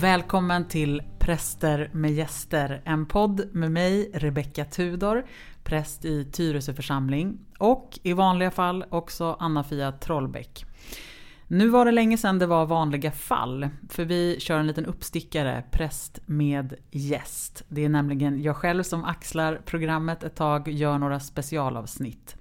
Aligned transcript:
Välkommen 0.00 0.68
till 0.68 1.02
Präster 1.18 1.90
med 1.92 2.12
gäster, 2.12 2.82
en 2.84 3.06
podd 3.06 3.48
med 3.52 3.72
mig, 3.72 4.10
Rebecka 4.14 4.64
Tudor, 4.64 5.26
präst 5.64 6.04
i 6.04 6.24
Tyresö 6.24 6.74
församling 6.74 7.38
och 7.58 7.98
i 8.02 8.12
vanliga 8.12 8.50
fall 8.50 8.84
också 8.88 9.36
Anna-Fia 9.38 9.92
Trollbäck. 9.92 10.64
Nu 11.46 11.68
var 11.68 11.84
det 11.84 11.92
länge 11.92 12.18
sedan 12.18 12.38
det 12.38 12.46
var 12.46 12.66
vanliga 12.66 13.12
fall, 13.12 13.68
för 13.88 14.04
vi 14.04 14.40
kör 14.40 14.58
en 14.58 14.66
liten 14.66 14.86
uppstickare, 14.86 15.64
präst 15.70 16.20
med 16.26 16.74
gäst. 16.90 17.64
Det 17.68 17.84
är 17.84 17.88
nämligen 17.88 18.42
jag 18.42 18.56
själv 18.56 18.82
som 18.82 19.04
axlar 19.04 19.60
programmet 19.64 20.22
ett 20.24 20.36
tag, 20.36 20.68
gör 20.68 20.98
några 20.98 21.20
specialavsnitt 21.20 22.36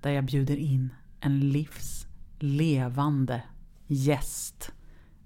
där 0.00 0.10
jag 0.10 0.24
bjuder 0.24 0.56
in 0.56 0.94
en 1.20 1.40
livs 1.40 2.06
levande 2.38 3.42
gäst. 3.86 4.72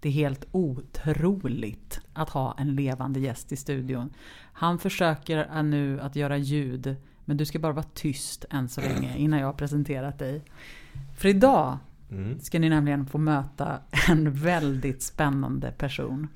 Det 0.03 0.09
är 0.09 0.13
helt 0.13 0.45
otroligt 0.53 2.01
att 2.13 2.31
ha 2.31 2.55
en 2.59 2.75
levande 2.75 3.21
gäst 3.21 3.53
i 3.53 3.57
studion. 3.57 4.11
Han 4.53 4.79
försöker 4.79 5.63
nu 5.63 6.01
att 6.01 6.17
göra 6.17 6.37
ljud, 6.37 6.97
men 7.25 7.37
du 7.37 7.45
ska 7.45 7.59
bara 7.59 7.73
vara 7.73 7.87
tyst 7.95 8.45
än 8.51 8.69
så 8.69 8.81
länge 8.81 9.17
innan 9.17 9.39
jag 9.41 9.47
har 9.47 9.53
presenterat 9.53 10.19
dig. 10.19 10.45
För 11.17 11.29
idag 11.29 11.79
Mm. 12.11 12.41
ska 12.41 12.59
ni 12.59 12.69
nämligen 12.69 13.07
få 13.07 13.19
möta 13.19 13.81
en 14.09 14.33
väldigt 14.33 15.03
spännande 15.03 15.73
person. 15.73 16.29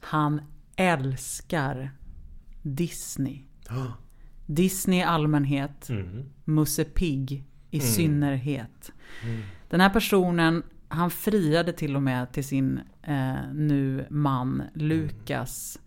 Han 0.00 0.40
älskar 0.76 1.90
Disney. 2.62 3.38
Disney 4.46 4.98
i 4.98 5.02
allmänhet, 5.02 5.88
Mm. 5.90 6.24
Musse 6.44 6.84
Pigg 6.84 7.44
i 7.70 7.78
Mm. 7.78 7.88
synnerhet. 7.92 8.92
Den 9.68 9.80
här 9.80 9.90
personen, 9.90 10.62
han 10.90 11.10
friade 11.10 11.72
till 11.72 11.96
och 11.96 12.02
med 12.02 12.32
till 12.32 12.44
sin 12.44 12.80
eh, 13.02 13.52
nu 13.52 14.06
man 14.10 14.62
Lukas 14.74 15.78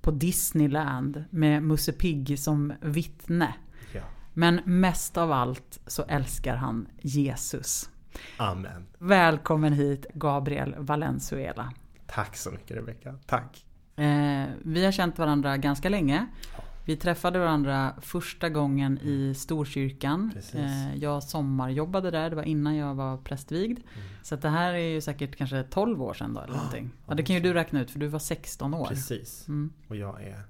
på 0.00 0.10
Disneyland 0.10 1.24
med 1.30 1.62
Musse 1.62 1.92
Pigg 1.92 2.38
som 2.38 2.72
vittne. 2.80 3.54
Ja. 3.94 4.02
Men 4.34 4.60
mest 4.64 5.16
av 5.16 5.32
allt 5.32 5.80
så 5.86 6.02
älskar 6.02 6.56
han 6.56 6.88
Jesus. 7.00 7.90
Amen. 8.36 8.86
Välkommen 8.98 9.72
hit 9.72 10.06
Gabriel 10.14 10.74
Valenzuela. 10.78 11.72
Tack 12.06 12.36
så 12.36 12.50
mycket 12.50 12.76
Rebecka. 12.76 13.14
Tack. 13.26 13.64
Eh, 13.96 14.48
vi 14.64 14.84
har 14.84 14.92
känt 14.92 15.18
varandra 15.18 15.56
ganska 15.56 15.88
länge. 15.88 16.26
Vi 16.84 16.96
träffade 16.96 17.38
varandra 17.38 17.94
första 18.00 18.48
gången 18.48 18.98
i 19.02 19.34
Storkyrkan. 19.34 20.30
Precis. 20.34 20.54
Eh, 20.54 20.96
jag 20.96 21.22
sommarjobbade 21.22 22.10
där, 22.10 22.30
det 22.30 22.36
var 22.36 22.42
innan 22.42 22.76
jag 22.76 22.94
var 22.94 23.16
prästvigd. 23.16 23.80
Så 24.22 24.34
att 24.34 24.42
det 24.42 24.48
här 24.48 24.72
är 24.74 24.78
ju 24.88 25.00
säkert 25.00 25.36
kanske 25.36 25.62
12 25.62 26.02
år 26.02 26.14
sedan 26.14 26.34
då 26.34 26.40
eller 26.40 26.54
någonting. 26.54 26.90
Ja, 27.08 27.14
det 27.14 27.22
kan 27.22 27.36
ju 27.36 27.42
du 27.42 27.52
räkna 27.52 27.80
ut 27.82 27.90
för 27.90 27.98
du 27.98 28.06
var 28.06 28.18
16 28.18 28.74
år. 28.74 28.86
Precis. 28.86 29.48
Mm, 29.48 29.72
Och 29.88 29.96
jag 29.96 30.22
är 30.22 30.42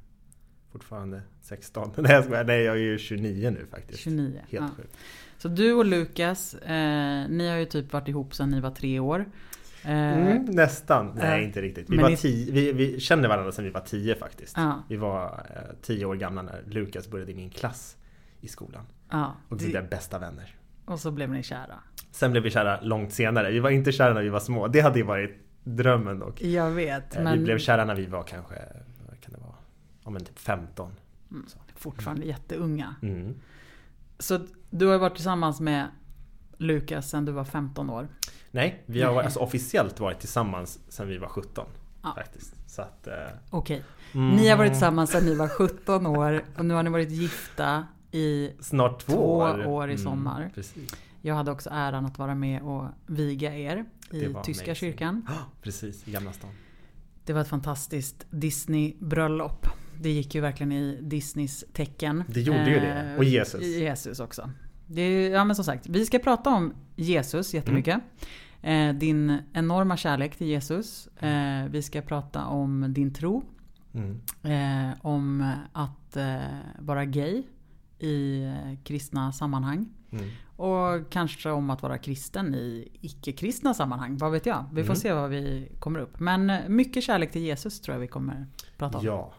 fortfarande 0.73 1.23
16. 1.41 1.91
Nej 1.97 2.13
jag 2.13 2.25
skojar. 2.25 2.45
Nej 2.45 2.63
jag 2.63 2.77
är 2.77 2.81
ju 2.81 2.99
29 2.99 3.51
nu 3.51 3.67
faktiskt. 3.71 4.01
29. 4.01 4.33
Helt 4.35 4.51
Ja. 4.51 4.69
sjukt. 4.77 4.97
Så 5.39 5.49
du 5.49 5.73
och 5.73 5.85
Lukas, 5.85 6.55
eh, 6.55 7.29
ni 7.29 7.49
har 7.49 7.57
ju 7.57 7.65
typ 7.65 7.93
varit 7.93 8.09
ihop 8.09 8.35
sedan 8.35 8.51
ni 8.51 8.61
var 8.61 8.71
tre 8.71 8.99
år. 9.01 9.27
Eh, 9.85 9.93
Mm, 10.19 10.45
nästan. 10.45 11.13
Nej 11.17 11.41
eh, 11.41 11.47
inte 11.47 11.61
riktigt. 11.63 11.91
Vi, 11.91 11.97
var 11.97 12.11
tio, 12.17 12.53
vi, 12.53 12.73
vi 12.73 13.01
känner 13.01 13.29
varandra 13.29 13.53
sedan 13.53 13.65
vi 13.65 13.71
var 13.71 13.81
10 13.81 14.15
faktiskt. 14.15 14.57
Ja, 14.57 14.83
Vi 14.89 14.97
var 14.97 15.47
eh, 15.57 15.63
10 15.83 16.05
år 16.05 16.15
gamla 16.15 16.43
när 16.43 16.63
Lukas 16.67 17.11
började 17.11 17.33
i 17.33 17.35
min 17.35 17.51
klass 17.51 17.97
i 18.41 18.49
skolan. 18.49 18.85
ja. 19.11 19.33
Och 19.49 19.63
vi 19.63 19.69
blev 19.69 19.89
bästa 19.89 20.19
vänner. 20.19 20.55
och 20.85 21.01
så 21.01 21.11
blev 21.11 21.31
ni 21.31 21.43
kära. 21.43 21.79
Sen 22.11 22.31
blev 22.31 22.43
vi 22.43 22.51
kära 22.51 22.81
långt 22.81 23.13
senare. 23.13 23.51
Vi 23.51 23.61
var 23.61 23.71
inte 23.71 23.93
kära 23.93 24.15
när 24.15 24.23
vi 24.23 24.29
var 24.29 24.41
små. 24.41 24.69
Det 24.69 24.81
hade 24.81 24.99
ju 24.99 25.05
varit 25.05 25.39
drömmen 25.65 26.19
dock. 26.19 26.43
Jag 26.43 26.71
vet, 26.71 27.17
Eh, 27.17 27.23
men 27.23 27.39
Vi 27.39 27.45
blev 27.45 27.59
kära 27.59 27.85
när 27.85 27.95
vi 27.95 28.07
var 28.07 28.23
kanske, 28.23 28.55
vad 29.09 29.21
kan 29.21 29.33
det 29.33 29.39
vara? 29.41 29.55
Ja 30.05 30.11
men 30.11 30.25
typ 30.25 30.39
15. 30.39 30.93
Mm, 31.31 31.47
fortfarande 31.77 32.27
jätteunga. 32.27 32.95
Mm. 33.03 33.35
Så 34.19 34.41
du 34.71 34.87
har 34.87 34.99
varit 34.99 35.15
tillsammans 35.15 35.61
med 35.61 35.87
Lukas 36.59 37.11
sedan 37.11 37.25
du 37.25 37.33
var 37.33 37.45
15 37.45 37.91
år. 37.91 38.09
Nej, 38.55 38.83
vi 38.87 39.03
har 39.03 39.23
alltså 39.23 39.39
officiellt 39.41 40.01
varit 40.01 40.19
tillsammans 40.21 40.79
sedan 40.89 41.09
vi 41.09 41.19
var 41.19 41.29
17. 41.29 41.67
Ja. 42.03 42.15
Faktiskt. 42.17 42.55
Så 42.71 42.83
att, 42.83 43.07
eh, 43.07 43.15
Okej. 43.51 43.83
mm, 44.15 44.37
Ni 44.37 44.49
har 44.49 44.57
varit 44.57 44.73
tillsammans 44.73 45.11
sedan 45.11 45.25
ni 45.25 45.35
var 45.35 45.49
17 45.49 46.07
år 46.07 46.45
och 46.57 46.65
nu 46.65 46.75
har 46.75 46.83
ni 46.83 46.91
varit 46.91 47.11
gifta 47.11 47.87
i... 48.11 48.51
Snart 48.61 49.01
två, 49.01 49.13
två 49.13 49.37
år. 49.37 49.67
år 49.67 49.91
i 49.91 49.99
sommar. 49.99 50.51
precis. 50.55 50.95
Jag 51.23 51.35
hade 51.35 51.51
också 51.51 51.71
äran 51.73 52.07
att 52.07 52.19
vara 52.19 52.35
med 52.35 52.63
och 52.63 52.85
viga 53.07 53.55
er 53.57 53.85
i 54.11 54.21
Tyska 54.21 54.35
amazing. 54.65 54.75
kyrkan. 54.75 55.27
Precis, 55.63 56.09
i 56.09 56.11
Gamla 56.11 56.33
stan. 56.33 56.51
Det 57.25 57.33
var 57.33 57.41
ett 57.41 57.49
fantastiskt 57.49 58.27
Disney-bröllop. 58.31 59.67
Det 60.01 60.11
gick 60.11 60.35
ju 60.35 60.41
verkligen 60.41 60.73
i 60.73 60.99
Disneys 61.03 61.65
tecken. 61.73 62.25
Det 62.29 62.41
gjorde 62.41 62.71
ju 62.71 62.81
det. 62.81 62.93
Eh, 63.13 63.17
Och 63.17 63.25
Jesus. 63.25 63.63
Jesus 63.63 64.21
också. 64.21 64.51
Är, 64.97 65.31
ja 65.31 65.45
men 65.45 65.57
som 65.57 65.65
sagt, 65.65 65.87
vi 65.89 66.07
ska 66.07 66.19
prata 66.19 66.51
om 66.51 66.75
Jesus 66.97 67.55
jättemycket. 67.55 68.01
Mm. 68.63 68.89
Eh, 68.91 68.99
din 68.99 69.39
enorma 69.53 69.97
kärlek 69.97 70.37
till 70.37 70.47
Jesus. 70.47 71.07
Eh, 71.07 71.65
vi 71.71 71.83
ska 71.83 72.01
prata 72.03 72.47
om 72.47 72.87
din 72.95 73.15
tro. 73.15 73.45
Mm. 73.95 74.21
Eh, 74.43 74.95
om 75.03 75.53
att 75.73 76.17
eh, 76.17 76.37
vara 76.79 77.05
gay 77.05 77.43
i 77.99 78.43
eh, 78.45 78.79
kristna 78.85 79.33
sammanhang. 79.33 79.89
Mm. 80.13 80.29
Och 80.57 81.11
kanske 81.11 81.51
om 81.51 81.71
att 81.71 81.83
vara 81.83 81.99
kristen 81.99 82.55
i 82.55 82.89
icke-kristna 83.01 83.75
sammanhang. 83.75 84.17
Vad 84.17 84.33
vet 84.33 84.47
jag? 84.47 84.65
Vi 84.73 84.83
får 84.83 84.93
Mm. 84.93 84.97
se 84.97 85.13
vad 85.13 85.31
vi 85.31 85.73
kommer 85.79 86.01
upp. 86.01 86.21
Men 86.21 86.51
eh, 86.51 86.69
mycket 86.69 87.05
kärlek 87.05 87.33
till 87.33 87.43
Jesus 87.43 87.81
tror 87.81 87.95
jag 87.95 88.01
vi 88.01 88.07
kommer 88.09 88.47
prata 88.79 88.99
om. 88.99 89.05
Ja. 89.05 89.33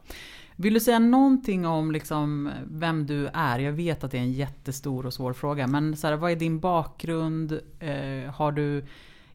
Vill 0.55 0.73
du 0.73 0.79
säga 0.79 0.99
någonting 0.99 1.65
om 1.65 1.91
liksom 1.91 2.51
vem 2.67 3.05
du 3.05 3.27
är? 3.27 3.59
Jag 3.59 3.71
vet 3.71 4.03
att 4.03 4.11
det 4.11 4.17
är 4.17 4.21
en 4.21 4.31
jättestor 4.31 5.05
och 5.05 5.13
svår 5.13 5.33
fråga. 5.33 5.67
Men 5.67 5.97
så 5.97 6.07
här, 6.07 6.15
vad 6.15 6.31
är 6.31 6.35
din 6.35 6.59
bakgrund? 6.59 7.59
Eh, 7.79 8.31
har 8.33 8.51
du, 8.51 8.77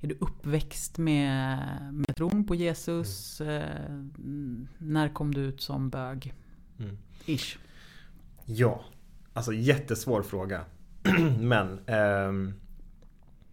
är 0.01 0.09
du 0.09 0.17
uppväxt 0.21 0.99
med, 0.99 1.59
med 1.93 2.17
tron 2.17 2.47
på 2.47 2.55
Jesus? 2.55 3.41
Eh, 3.41 3.85
mm, 4.19 4.69
när 4.79 5.09
kom 5.09 5.35
du 5.35 5.41
ut 5.41 5.61
som 5.61 5.91
bög? 5.91 6.35
Mm. 6.79 6.99
Ish. 7.27 7.59
Ja. 8.45 8.85
Alltså 9.33 9.53
jättesvår 9.53 10.23
fråga. 10.23 10.65
Men 11.41 11.79
ehm, 11.87 12.55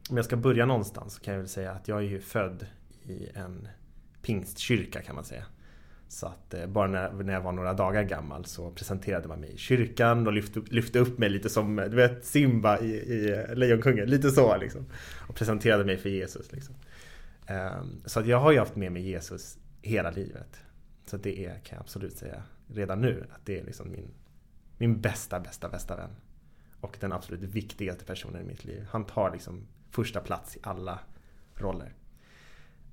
om 0.10 0.18
jag 0.18 0.26
ska 0.26 0.38
börja 0.38 0.66
någonstans 0.66 1.14
så 1.14 1.22
kan 1.22 1.34
jag 1.34 1.42
väl 1.42 1.50
säga 1.50 1.72
att 1.72 1.88
jag 1.88 1.98
är 1.98 2.10
ju 2.10 2.20
född 2.20 2.66
i 3.04 3.30
en 3.34 3.68
pingstkyrka 4.22 5.02
kan 5.02 5.16
man 5.16 5.24
säga. 5.24 5.44
Så 6.16 6.28
att 6.28 6.54
eh, 6.54 6.68
bara 6.68 6.88
när, 6.88 7.12
när 7.14 7.34
jag 7.34 7.42
var 7.42 7.52
några 7.52 7.74
dagar 7.74 8.04
gammal 8.04 8.46
så 8.46 8.72
presenterade 8.72 9.28
man 9.28 9.40
mig 9.40 9.54
i 9.54 9.58
kyrkan 9.58 10.28
och 10.28 10.34
lyfte, 10.34 10.60
upp- 10.60 10.72
lyfte 10.72 11.00
upp 11.00 11.18
mig 11.18 11.30
lite 11.30 11.50
som 11.50 11.76
du 11.76 11.96
vet 11.96 12.26
Simba 12.26 12.80
i, 12.80 12.92
i 12.92 13.32
eh, 13.34 13.56
Lejonkungen. 13.56 14.10
Lite 14.10 14.32
så 14.32 14.58
liksom. 14.58 14.86
Och 15.28 15.36
presenterade 15.36 15.86
mig 15.86 15.98
för 15.98 16.10
Jesus. 16.10 16.52
Liksom. 16.52 16.76
Ehm, 17.48 18.02
så 18.06 18.20
att 18.20 18.28
jag 18.28 18.40
har 18.40 18.52
ju 18.52 18.60
haft 18.60 18.76
med 18.76 18.92
mig 18.92 19.10
Jesus 19.10 19.58
hela 19.82 20.12
livet. 20.12 20.62
Så 21.06 21.18
det 21.18 21.46
är, 21.46 21.60
kan 21.60 21.76
jag 21.76 21.80
absolut 21.80 22.18
säga 22.18 22.44
redan 22.68 23.02
nu 23.02 23.26
att 23.32 23.46
det 23.46 23.60
är 23.60 23.64
liksom 23.64 23.92
min, 23.92 24.12
min 24.78 25.02
bästa, 25.02 25.40
bästa, 25.40 25.70
bästa 25.70 25.96
vän. 25.96 26.16
Och 26.82 26.98
den 27.00 27.14
absolut 27.14 27.42
viktigaste 27.42 28.06
personen 28.06 28.42
i 28.42 28.46
mitt 28.46 28.66
liv. 28.66 28.88
Han 28.90 29.06
tar 29.06 29.32
liksom 29.32 29.68
första 29.90 30.20
plats 30.20 30.56
i 30.58 30.60
alla 30.64 31.00
roller. 31.56 31.94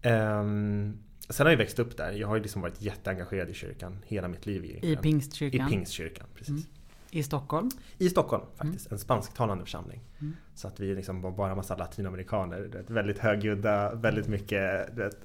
Ehm, 0.02 0.98
sen 1.28 1.46
har 1.46 1.50
jag 1.50 1.58
växt 1.58 1.78
upp 1.78 1.96
där. 1.96 2.12
Jag 2.12 2.28
har 2.28 2.36
ju 2.36 2.42
liksom 2.42 2.62
varit 2.62 2.82
jätteengagerad 2.82 3.50
i 3.50 3.54
kyrkan 3.54 3.98
hela 4.06 4.28
mitt 4.28 4.46
liv. 4.46 4.64
I 4.64 4.68
egentligen. 4.68 4.98
I 4.98 5.02
Pingstkyrkan. 5.02 5.68
Pingstkyrkan, 5.68 6.26
precis. 6.34 6.48
Mm. 6.48 6.62
I 7.10 7.22
Stockholm. 7.22 7.70
I 7.98 8.08
Stockholm 8.10 8.44
faktiskt, 8.56 8.92
en 8.92 8.98
spansktalande 8.98 9.64
församling. 9.64 10.00
Mm. 10.20 10.36
Så 10.54 10.68
att 10.68 10.80
vi 10.80 10.94
liksom 10.94 11.22
var 11.22 11.30
bara 11.30 11.54
massa 11.54 11.76
latinamerikaner. 11.76 12.60
vet, 12.60 12.90
Väldigt 12.90 13.18
högljudda, 13.18 13.94
väldigt 13.94 14.28
mycket 14.28 14.96
du 14.96 15.02
vet, 15.02 15.18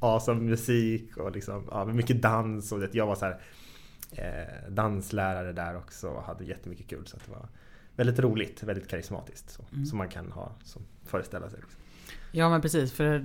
awesome 0.00 0.40
musik 0.40 1.16
och 1.16 1.32
liksom, 1.32 1.68
ja, 1.70 1.84
mycket 1.84 2.22
dans. 2.22 2.72
Och 2.72 2.82
vet, 2.82 2.94
jag 2.94 3.06
var 3.06 3.14
så 3.14 3.24
här, 3.24 3.40
eh, 4.12 4.70
danslärare 4.70 5.52
där 5.52 5.76
också 5.76 6.08
och 6.08 6.22
hade 6.22 6.44
jättemycket 6.44 6.86
kul. 6.88 7.06
Så 7.06 7.16
att 7.16 7.24
det 7.24 7.30
var 7.30 7.48
väldigt 7.96 8.18
roligt, 8.18 8.62
väldigt 8.62 8.88
karismatiskt. 8.88 9.50
Så, 9.50 9.62
Mm. 9.72 9.86
Som 9.86 9.98
man 9.98 10.08
kan 10.08 10.32
ha, 10.32 10.52
som 10.64 10.82
föreställa 11.04 11.50
sig. 11.50 11.60
Liksom. 11.60 11.77
Ja 12.32 12.48
men 12.50 12.60
precis, 12.60 12.92
för 12.92 13.24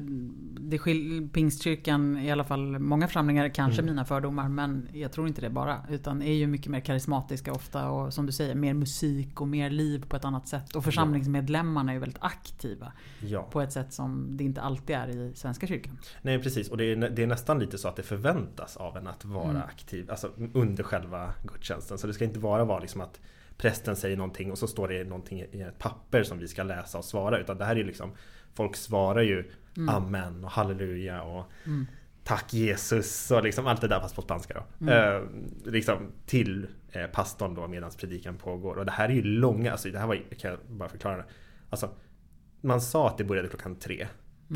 det 0.59 0.77
skil- 0.77 1.29
Pingstkyrkan, 1.33 2.17
i 2.17 2.31
alla 2.31 2.43
fall 2.43 2.79
många 2.79 3.07
församlingar, 3.07 3.49
kanske 3.49 3.81
Mm. 3.81 3.93
mina 3.93 4.05
fördomar, 4.05 4.49
men 4.49 4.87
jag 4.93 5.11
tror 5.11 5.27
inte 5.27 5.41
det 5.41 5.49
bara. 5.49 5.77
Utan 5.89 6.21
är 6.21 6.33
ju 6.33 6.47
mycket 6.47 6.67
mer 6.71 6.79
karismatiska 6.79 7.51
ofta 7.53 7.89
och 7.89 8.13
som 8.13 8.25
du 8.25 8.31
säger, 8.31 8.55
mer 8.55 8.73
musik 8.73 9.41
och 9.41 9.47
mer 9.47 9.69
liv 9.69 10.05
på 10.09 10.15
ett 10.15 10.25
annat 10.25 10.47
sätt. 10.47 10.75
Och 10.75 10.83
församlingsmedlemmarna 10.83 11.91
är 11.91 11.93
ju 11.93 11.99
väldigt 11.99 12.23
aktiva 12.23 12.91
Ja. 13.19 13.41
på 13.51 13.61
ett 13.61 13.71
sätt 13.71 13.93
som 13.93 14.37
det 14.37 14.43
inte 14.43 14.61
alltid 14.61 14.95
är 14.95 15.07
i 15.07 15.31
Svenska 15.35 15.67
kyrkan. 15.67 15.97
Nej 16.21 16.39
precis, 16.43 16.69
och 16.69 16.77
det 16.77 16.85
är, 16.85 16.95
det 17.09 17.23
är 17.23 17.27
nästan 17.27 17.59
lite 17.59 17.77
så 17.77 17.87
att 17.87 17.95
det 17.95 18.03
förväntas 18.03 18.77
av 18.77 18.97
en 18.97 19.07
att 19.07 19.25
vara 19.25 19.49
Mm. 19.49 19.61
aktiv 19.61 20.11
alltså 20.11 20.29
under 20.53 20.83
själva 20.83 21.33
gudstjänsten. 21.53 21.97
Så 21.97 22.07
det 22.07 22.13
ska 22.13 22.23
inte 22.25 22.39
bara 22.39 22.65
vara 22.65 22.79
liksom 22.79 23.01
att 23.01 23.19
prästen 23.57 23.95
säger 23.95 24.17
någonting 24.17 24.51
och 24.51 24.57
så 24.57 24.67
står 24.67 24.87
det 24.87 25.03
någonting 25.03 25.39
i 25.39 25.61
ett 25.61 25.79
papper 25.79 26.23
som 26.23 26.39
vi 26.39 26.47
ska 26.47 26.63
läsa 26.63 26.97
och 26.97 27.05
svara. 27.05 27.39
Utan 27.39 27.57
det 27.57 27.65
här 27.65 27.75
är 27.75 27.83
liksom 27.83 28.11
Folk 28.53 28.75
svarar 28.75 29.21
ju 29.21 29.51
Mm. 29.77 29.95
Amen 29.95 30.43
och 30.43 30.51
Halleluja 30.51 31.23
och 31.23 31.45
Mm. 31.65 31.87
Tack 32.23 32.53
Jesus 32.53 33.31
och 33.31 33.43
liksom 33.43 33.67
allt 33.67 33.81
det 33.81 33.87
där 33.87 33.99
fast 33.99 34.15
på 34.15 34.21
spanska 34.21 34.53
då. 34.53 34.85
Mm. 34.85 35.15
Eh, 35.15 35.21
liksom 35.71 36.11
till 36.25 36.67
eh, 36.91 37.07
pastorn 37.07 37.55
då 37.55 37.67
medan 37.67 37.91
predikan 37.97 38.37
pågår. 38.37 38.75
Och 38.75 38.85
det 38.85 38.91
här 38.91 39.09
är 39.09 39.13
ju 39.13 39.23
långa, 39.23 39.71
alltså 39.71 39.89
det 39.89 39.99
här 39.99 40.07
var, 40.07 40.15
kan 40.15 40.51
jag 40.51 40.59
bara 40.67 40.89
förklara 40.89 41.17
det. 41.17 41.25
Alltså, 41.69 41.89
man 42.61 42.81
sa 42.81 43.07
att 43.07 43.17
det 43.17 43.23
började 43.23 43.47
klockan 43.47 43.75
tre 43.75 44.07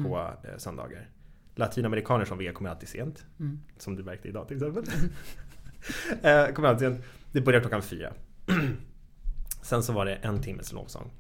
på 0.04 0.32
eh, 0.44 0.58
söndagar. 0.58 1.10
Latinamerikaner 1.56 2.26
som 2.26 2.38
vi 2.38 2.48
är 2.48 2.54
kommer 2.54 2.70
alltid 2.70 2.90
sent. 2.90 3.26
Mm. 3.40 3.60
Som 3.78 3.96
du 3.96 4.04
märkte 4.04 4.28
idag 4.28 4.48
till 4.48 4.58
exempel. 4.58 4.84
eh, 6.48 6.54
kommer 6.54 6.68
alltid 6.68 6.88
sent. 6.88 7.06
Det 7.32 7.42
börjar 7.42 7.62
klockan 7.62 7.82
fyra. 7.82 8.14
Sen 9.62 9.84
så 9.84 9.94
var 9.94 10.06
det 10.06 10.16
en 10.16 10.42
timmes 10.42 10.74
lovsång. 10.74 11.12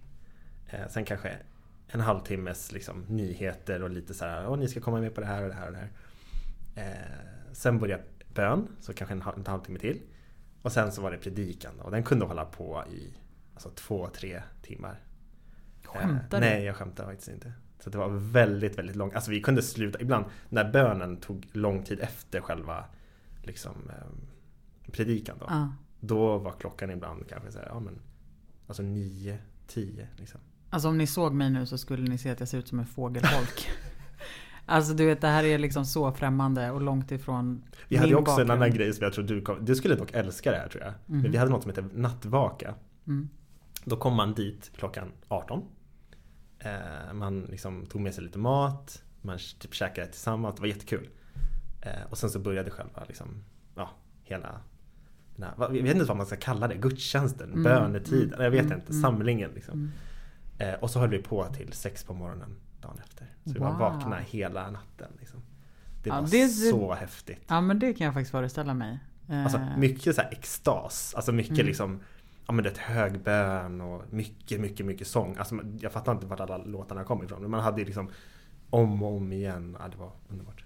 Eh, 0.69 0.87
sen 0.89 1.05
kanske 1.05 1.37
en 1.87 1.99
halvtimmes 1.99 2.71
liksom, 2.71 3.03
nyheter 3.07 3.83
och 3.83 3.89
lite 3.89 4.13
så 4.13 4.25
här. 4.25 4.47
Åh, 4.49 4.57
ni 4.57 4.67
ska 4.67 4.79
komma 4.81 4.99
med 5.01 5.15
på 5.15 5.21
det 5.21 5.27
här 5.27 5.43
och 5.43 5.49
det 5.49 5.55
här 5.55 5.67
och 5.67 5.73
det 5.73 5.77
här. 5.79 5.89
Eh, 6.75 7.53
sen 7.53 7.79
började 7.79 8.03
bön, 8.33 8.67
så 8.79 8.93
kanske 8.93 9.13
en, 9.13 9.21
halv- 9.21 9.35
en 9.37 9.45
halvtimme 9.47 9.79
till. 9.79 10.01
Och 10.61 10.71
sen 10.71 10.91
så 10.91 11.01
var 11.01 11.11
det 11.11 11.17
predikan 11.17 11.79
och 11.79 11.91
den 11.91 12.03
kunde 12.03 12.25
hålla 12.25 12.45
på 12.45 12.83
i 12.91 13.13
alltså, 13.53 13.69
två, 13.69 14.07
tre 14.07 14.41
timmar. 14.61 14.99
Skämtar 15.83 16.37
Eh, 16.37 16.41
du? 16.41 16.49
Nej, 16.49 16.63
jag 16.63 16.75
skämtar 16.75 17.05
faktiskt 17.05 17.29
inte. 17.29 17.53
Så 17.79 17.89
det 17.89 17.97
var 17.97 18.09
väldigt, 18.09 18.77
väldigt 18.77 18.95
långt. 18.95 19.15
Alltså 19.15 19.31
vi 19.31 19.41
kunde 19.41 19.61
sluta 19.63 20.01
ibland 20.01 20.25
när 20.49 20.71
bönen 20.71 21.17
tog 21.17 21.47
lång 21.51 21.83
tid 21.83 21.99
efter 21.99 22.41
själva 22.41 22.85
liksom, 23.43 23.89
eh, 23.89 24.91
predikan. 24.91 25.37
Då, 25.39 25.45
Ja. 25.49 25.73
Då 25.99 26.37
var 26.37 26.51
klockan 26.51 26.91
ibland 26.91 27.29
kanske 27.29 27.51
så 27.51 27.59
här, 27.59 27.65
ja 27.67 27.79
men 27.79 27.99
alltså 28.67 28.83
nio, 28.83 29.37
tio 29.67 30.07
liksom. 30.15 30.41
Alltså 30.69 30.89
om 30.89 30.97
ni 30.97 31.07
såg 31.07 31.33
mig 31.33 31.49
nu 31.49 31.65
så 31.65 31.77
skulle 31.77 32.09
ni 32.09 32.17
se 32.17 32.29
att 32.29 32.39
jag 32.39 32.49
ser 32.49 32.57
ut 32.57 32.67
som 32.67 32.79
en 32.79 32.85
fågelholk. 32.85 33.69
alltså 34.65 34.93
du 34.93 35.05
vet 35.05 35.21
det 35.21 35.27
här 35.27 35.43
är 35.43 35.57
liksom 35.57 35.85
så 35.85 36.11
främmande 36.11 36.71
och 36.71 36.81
långt 36.81 37.11
ifrån 37.11 37.63
Vi 37.87 37.95
hade 37.97 38.07
min 38.09 38.15
också 38.17 38.31
en 38.31 38.35
bakgrund. 38.35 38.51
annan 38.51 38.71
grej 38.71 38.93
som 38.93 39.03
jag 39.03 39.13
tror 39.13 39.25
du 39.25 39.41
kom, 39.41 39.65
Du 39.65 39.75
skulle 39.75 39.95
dock 39.95 40.11
älska 40.13 40.51
det 40.51 40.57
här 40.57 40.67
tror 40.69 40.83
jag. 40.83 40.93
Mhm. 41.05 41.21
Men 41.21 41.31
vi 41.31 41.37
hade 41.37 41.51
något 41.51 41.61
som 41.61 41.69
heter 41.69 41.89
nattvaka. 41.93 42.75
Mm. 43.07 43.29
Då 43.85 43.97
kom 43.97 44.13
man 44.15 44.33
dit 44.33 44.71
klockan 44.77 45.11
18. 45.27 45.63
Eh, 46.59 47.13
man 47.13 47.41
liksom 47.41 47.85
tog 47.85 48.01
med 48.01 48.13
sig 48.13 48.23
lite 48.23 48.39
mat. 48.39 49.03
Man 49.21 49.37
typ 49.59 49.73
käkade 49.73 50.07
tillsammans. 50.07 50.55
Det 50.55 50.61
var 50.61 50.67
jättekul. 50.67 51.09
Eh, 51.81 51.91
och 52.09 52.17
sen 52.17 52.29
så 52.29 52.39
började 52.39 52.71
själva 52.71 53.03
liksom, 53.07 53.43
ja, 53.75 53.89
hela 54.23 54.61
här, 55.43 55.53
jag 55.59 55.69
vet 55.83 55.93
inte 55.95 56.05
vad 56.05 56.17
man 56.17 56.25
ska 56.25 56.35
kalla 56.35 56.67
det, 56.67 56.75
gudstjänsten, 56.75 57.49
Mm, 57.51 57.63
bönetiden, 57.63 58.41
jag 58.43 58.51
vet 58.51 58.65
mm, 58.65 58.77
inte, 58.79 58.93
samlingen 58.93 59.51
liksom. 59.51 59.73
Mm. 59.73 60.73
Eh, 60.73 60.79
och 60.79 60.89
så 60.89 60.99
höll 60.99 61.09
vi 61.09 61.17
på 61.17 61.45
till 61.45 61.73
sex 61.73 62.03
på 62.03 62.13
morgonen 62.13 62.55
dagen 62.81 62.97
efter. 63.03 63.27
Så 63.45 63.53
vi 63.53 63.59
var 63.59 63.77
vakna 63.79 64.17
hela 64.17 64.71
natten. 64.71 65.07
Liksom. 65.19 65.39
Det 66.03 66.09
Ja, 66.09 66.21
var 66.21 66.27
det- 66.27 66.47
så 66.47 66.93
häftigt. 66.93 67.43
Ja 67.47 67.61
men 67.61 67.79
det 67.79 67.93
kan 67.93 68.05
jag 68.05 68.13
faktiskt 68.13 68.31
föreställa 68.31 68.73
mig. 68.73 68.99
Eh, 69.29 69.43
Alltså 69.43 69.59
mycket 69.77 70.15
så 70.15 70.21
här 70.21 70.31
extas. 70.31 71.13
Alltså 71.15 71.31
mycket 71.31 71.53
Mm. 71.53 71.65
liksom 71.65 71.99
Ja 72.49 72.53
men 72.53 72.63
det 72.63 72.69
är 72.69 72.73
ett 72.73 72.77
hög 72.77 73.19
bön 73.23 73.81
och 73.81 74.03
mycket, 74.13 74.61
mycket, 74.61 74.85
mycket 74.85 75.07
sång. 75.07 75.35
Alltså 75.37 75.59
jag 75.79 75.91
fattar 75.91 76.11
inte 76.11 76.25
vart 76.25 76.39
alla 76.39 76.57
låtarna 76.57 77.03
kom 77.03 77.23
ifrån. 77.23 77.41
Men 77.41 77.51
man 77.51 77.59
hade 77.59 77.85
liksom 77.85 78.09
om 78.69 79.03
och 79.03 79.15
om 79.17 79.31
igen. 79.31 79.77
Ja, 79.79 79.87
det 79.87 79.97
var 79.97 80.11
underbart. 80.29 80.65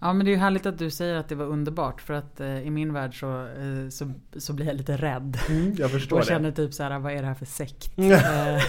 Ja 0.00 0.12
men 0.12 0.26
det 0.26 0.30
är 0.30 0.32
ju 0.32 0.38
härligt 0.38 0.66
att 0.66 0.78
du 0.78 0.90
säger 0.90 1.14
att 1.14 1.28
det 1.28 1.34
var 1.34 1.46
underbart 1.46 2.00
för 2.00 2.14
att 2.14 2.40
eh, 2.40 2.58
i 2.66 2.70
min 2.70 2.92
värld 2.92 3.20
så, 3.20 3.46
eh, 3.46 3.88
så, 3.88 4.12
så 4.36 4.52
blir 4.52 4.66
jag 4.66 4.76
lite 4.76 4.96
rädd. 4.96 5.38
Jag 5.78 5.90
förstår 5.90 6.16
Och 6.16 6.22
det. 6.22 6.28
känner 6.28 6.50
typ 6.50 6.74
så 6.74 6.82
här, 6.82 6.98
vad 6.98 7.12
är 7.12 7.20
det 7.20 7.26
här 7.26 7.34
för 7.34 7.46
sekt? 7.46 7.92
Eh, 7.98 8.62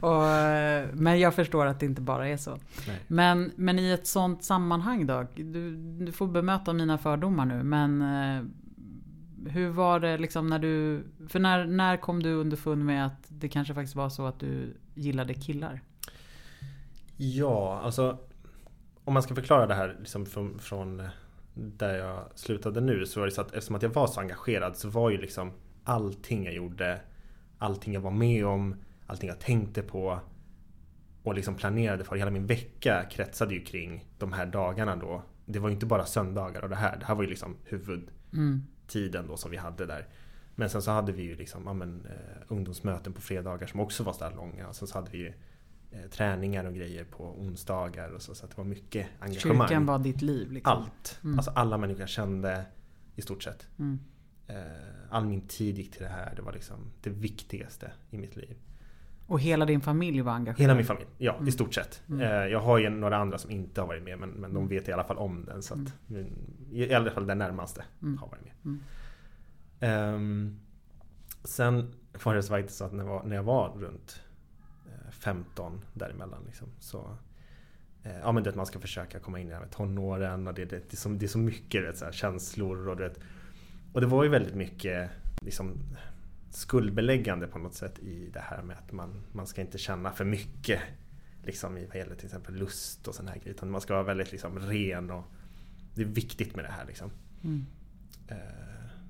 och, 0.00 0.26
eh, 0.26 0.88
men 0.92 1.20
jag 1.20 1.34
förstår 1.34 1.66
att 1.66 1.80
det 1.80 1.86
inte 1.86 2.00
bara 2.00 2.28
är 2.28 2.36
så. 2.36 2.50
Nej. 2.86 3.00
Men, 3.06 3.52
men 3.56 3.78
i 3.78 3.90
ett 3.90 4.06
sånt 4.06 4.44
sammanhang 4.44 5.06
då? 5.06 5.26
Du, 5.34 5.76
du 5.76 6.12
får 6.12 6.26
bemöta 6.26 6.72
mina 6.72 6.98
fördomar 6.98 7.44
nu 7.46 7.62
men 7.62 8.02
eh, 8.02 8.44
hur 9.50 9.68
var 9.68 10.00
det 10.00 10.18
liksom 10.18 10.46
när 10.46 10.58
du... 10.58 11.04
För 11.28 11.38
när, 11.38 11.64
när 11.64 11.96
kom 11.96 12.22
du 12.22 12.32
underfund 12.34 12.84
med 12.84 13.06
att 13.06 13.26
det 13.28 13.48
kanske 13.48 13.74
faktiskt 13.74 13.96
var 13.96 14.08
så 14.08 14.26
att 14.26 14.40
du 14.40 14.76
gillade 14.94 15.34
killar? 15.34 15.80
Ja, 17.16 17.80
alltså 17.84 18.18
om 19.04 19.14
man 19.14 19.22
ska 19.22 19.34
förklara 19.34 19.66
det 19.66 19.74
här 19.74 19.96
liksom 19.98 20.26
från, 20.26 20.58
från 20.58 21.00
eh, 21.00 21.06
där 21.54 21.94
jag 21.94 22.24
slutade 22.34 22.80
nu 22.80 23.06
så 23.06 23.20
var 23.20 23.26
det 23.26 23.32
så 23.32 23.40
att 23.40 23.52
eftersom 23.52 23.76
att 23.76 23.82
jag 23.82 23.90
var 23.90 24.06
så 24.06 24.20
engagerad 24.20 24.76
så 24.76 24.88
var 24.88 25.10
ju 25.10 25.18
liksom 25.18 25.52
allting 25.84 26.44
jag 26.44 26.54
gjorde, 26.54 27.00
allting 27.58 27.94
jag 27.94 28.00
var 28.00 28.10
med 28.10 28.46
om, 28.46 28.76
allting 29.06 29.28
jag 29.28 29.40
tänkte 29.40 29.82
på 29.82 30.20
och 31.22 31.34
liksom 31.34 31.54
planerade 31.54 32.04
för. 32.04 32.16
Hela 32.16 32.30
min 32.30 32.46
vecka 32.46 33.04
kretsade 33.10 33.54
ju 33.54 33.60
kring 33.60 34.04
de 34.18 34.32
här 34.32 34.46
dagarna 34.46 34.96
då. 34.96 35.22
Det 35.44 35.58
var 35.58 35.68
ju 35.68 35.74
inte 35.74 35.86
bara 35.86 36.06
söndagar 36.06 36.62
och 36.62 36.68
det 36.68 36.76
här. 36.76 36.96
Det 36.96 37.04
här 37.04 37.14
var 37.14 37.22
ju 37.22 37.28
liksom 37.28 37.56
huvudtiden 37.64 39.26
då 39.26 39.36
som 39.36 39.50
vi 39.50 39.56
hade 39.56 39.86
där. 39.86 40.08
Men 40.54 40.70
sen 40.70 40.82
så 40.82 40.90
hade 40.90 41.12
vi 41.12 41.22
ju 41.22 41.36
liksom, 41.36 41.62
ja, 41.66 41.72
men, 41.72 42.06
eh, 42.06 42.42
ungdomsmöten 42.48 43.12
på 43.12 43.20
fredagar 43.20 43.66
som 43.66 43.80
också 43.80 44.02
var 44.02 44.12
så 44.12 44.24
där 44.24 44.36
långa. 44.36 44.68
Och 44.68 44.76
sen 44.76 44.88
så 44.88 44.98
hade 44.98 45.10
vi 45.10 45.18
ju 45.18 45.32
träningar 46.10 46.64
och 46.64 46.74
grejer 46.74 47.04
på 47.04 47.24
onsdagar 47.40 48.10
och 48.10 48.22
så. 48.22 48.34
Så 48.34 48.44
att 48.44 48.50
det 48.50 48.56
var 48.58 48.64
mycket 48.64 49.06
engagemang. 49.20 49.68
Kyrkan 49.68 49.86
var 49.86 49.98
ditt 49.98 50.22
liv 50.22 50.52
liksom? 50.52 50.72
Allt. 50.72 51.20
Mm. 51.24 51.38
Alltså 51.38 51.50
alla 51.50 51.78
människor 51.78 52.00
jag 52.00 52.08
kände 52.08 52.64
i 53.16 53.22
stort 53.22 53.42
sett. 53.42 53.68
Mm. 53.78 53.98
Eh, 54.46 54.56
all 55.10 55.24
min 55.26 55.40
tid 55.48 55.78
gick 55.78 55.90
till 55.92 56.02
det 56.02 56.08
här. 56.08 56.32
Det 56.36 56.42
var 56.42 56.52
liksom 56.52 56.76
det 57.02 57.10
viktigaste 57.10 57.92
i 58.10 58.18
mitt 58.18 58.36
liv. 58.36 58.56
Och 59.26 59.40
hela 59.40 59.64
din 59.66 59.80
familj 59.80 60.20
var 60.20 60.32
engagerad? 60.32 60.60
Hela 60.60 60.74
min 60.74 60.84
familj, 60.84 61.06
ja 61.18 61.34
Mm. 61.34 61.48
i 61.48 61.52
stort 61.52 61.74
sett. 61.74 62.02
Mm. 62.08 62.20
Eh, 62.20 62.28
jag 62.28 62.60
har 62.60 62.78
ju 62.78 62.88
några 62.90 63.16
andra 63.16 63.38
som 63.38 63.50
inte 63.50 63.80
har 63.80 63.88
varit 63.88 64.02
med 64.02 64.18
men, 64.18 64.30
men 64.30 64.54
de 64.54 64.68
vet 64.68 64.88
i 64.88 64.92
alla 64.92 65.04
fall 65.04 65.16
om 65.16 65.44
den. 65.44 65.62
Så 65.62 65.74
att, 65.74 65.94
Mm. 66.10 66.26
I 66.72 66.94
alla 66.94 67.10
fall 67.10 67.26
den 67.26 67.38
närmaste 67.38 67.84
Mm. 68.02 68.18
har 68.18 68.28
varit 68.28 68.42
med. 68.44 68.78
Ehm, 69.80 70.60
sen 71.44 71.94
var 72.24 72.34
det 72.34 72.42
så 72.42 72.48
faktiskt 72.48 72.78
så 72.78 72.84
att 72.84 72.92
när 72.92 73.04
jag 73.04 73.10
var, 73.10 73.22
när 73.24 73.36
jag 73.36 73.42
var 73.42 73.68
runt 73.68 74.20
eh, 74.20 74.23
15 75.24 75.84
däremellan 75.94 76.42
liksom, 76.46 76.68
så 76.78 77.16
eh, 78.02 78.18
Ja 78.18 78.32
men 78.32 78.42
du 78.42 78.50
vet 78.50 78.56
man 78.56 78.66
ska 78.66 78.78
försöka 78.78 79.18
komma 79.18 79.40
in 79.40 79.46
i 79.46 79.48
det 79.48 79.54
här 79.54 79.62
med 79.62 79.70
tonåren 79.70 80.46
och 80.46 80.54
det, 80.54 80.64
det, 80.64 80.78
det, 80.78 80.92
är, 80.92 80.96
så, 80.96 81.08
det 81.08 81.26
är 81.26 81.28
så 81.28 81.38
mycket 81.38 81.84
vet, 81.84 81.98
så 81.98 82.04
här, 82.04 82.12
känslor 82.12 82.88
och 82.88 82.96
du 82.96 83.02
vet, 83.02 83.20
Och 83.92 84.00
det 84.00 84.06
var 84.06 84.24
ju 84.24 84.30
väldigt 84.30 84.54
mycket 84.54 85.10
liksom 85.40 85.78
skuldbeläggande 86.50 87.46
på 87.46 87.58
något 87.58 87.74
sätt 87.74 87.98
i 87.98 88.30
det 88.32 88.40
här 88.40 88.62
med 88.62 88.76
att 88.78 88.92
man, 88.92 89.22
man 89.32 89.46
ska 89.46 89.60
inte 89.60 89.78
känna 89.78 90.12
för 90.12 90.24
mycket 90.24 90.80
liksom 91.42 91.78
i 91.78 91.86
vad 91.86 91.96
gäller 91.96 92.14
till 92.14 92.26
exempel 92.26 92.54
lust 92.54 93.08
och 93.08 93.14
sån 93.14 93.28
här 93.28 93.34
grejer. 93.34 93.50
Utan 93.50 93.70
man 93.70 93.80
ska 93.80 93.94
vara 93.94 94.04
väldigt 94.04 94.32
liksom 94.32 94.58
ren 94.58 95.10
och 95.10 95.24
det 95.94 96.02
är 96.02 96.06
viktigt 96.06 96.56
med 96.56 96.64
det 96.64 96.70
här 96.70 96.84
liksom. 96.86 97.10
Mm. 97.44 97.66
Eh, 98.28 98.36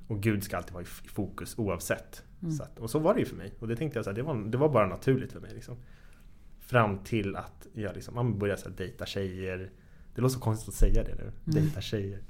och 0.09 0.21
Gud 0.21 0.45
ska 0.45 0.57
alltid 0.57 0.73
vara 0.73 0.83
i 0.83 0.87
fokus 0.87 1.59
oavsett. 1.59 2.25
Mm. 2.43 2.53
Så 2.55 2.63
att, 2.63 2.79
och 2.79 2.91
så 2.91 2.99
var 2.99 3.15
det 3.15 3.21
ju 3.21 3.27
för 3.27 3.37
mig. 3.37 3.53
Och 3.59 3.69
det 3.69 3.77
tänkte 3.77 3.99
jag 3.99 4.05
så 4.05 4.11
här, 4.11 4.17
det 4.17 4.23
var, 4.23 4.35
det 4.35 4.59
var 4.59 4.69
bara 4.69 4.87
naturligt 4.87 5.33
för 5.33 5.41
mig. 5.41 5.55
Liksom. 5.55 5.77
Fram 6.67 6.99
till 6.99 7.37
att 7.37 7.67
jag 7.73 7.95
liksom, 7.95 8.15
man 8.15 8.39
började 8.39 8.61
så 8.61 8.69
här, 8.69 8.77
dejta 8.77 9.07
tjejer. 9.07 9.71
Det 10.15 10.21
låter 10.21 10.35
så 10.35 10.41
konstigt 10.41 10.69
att 10.69 10.75
säga 10.75 11.05
det 11.05 11.15
nu. 11.15 11.33
Dejta 11.45 11.81
tjejer. 11.81 12.23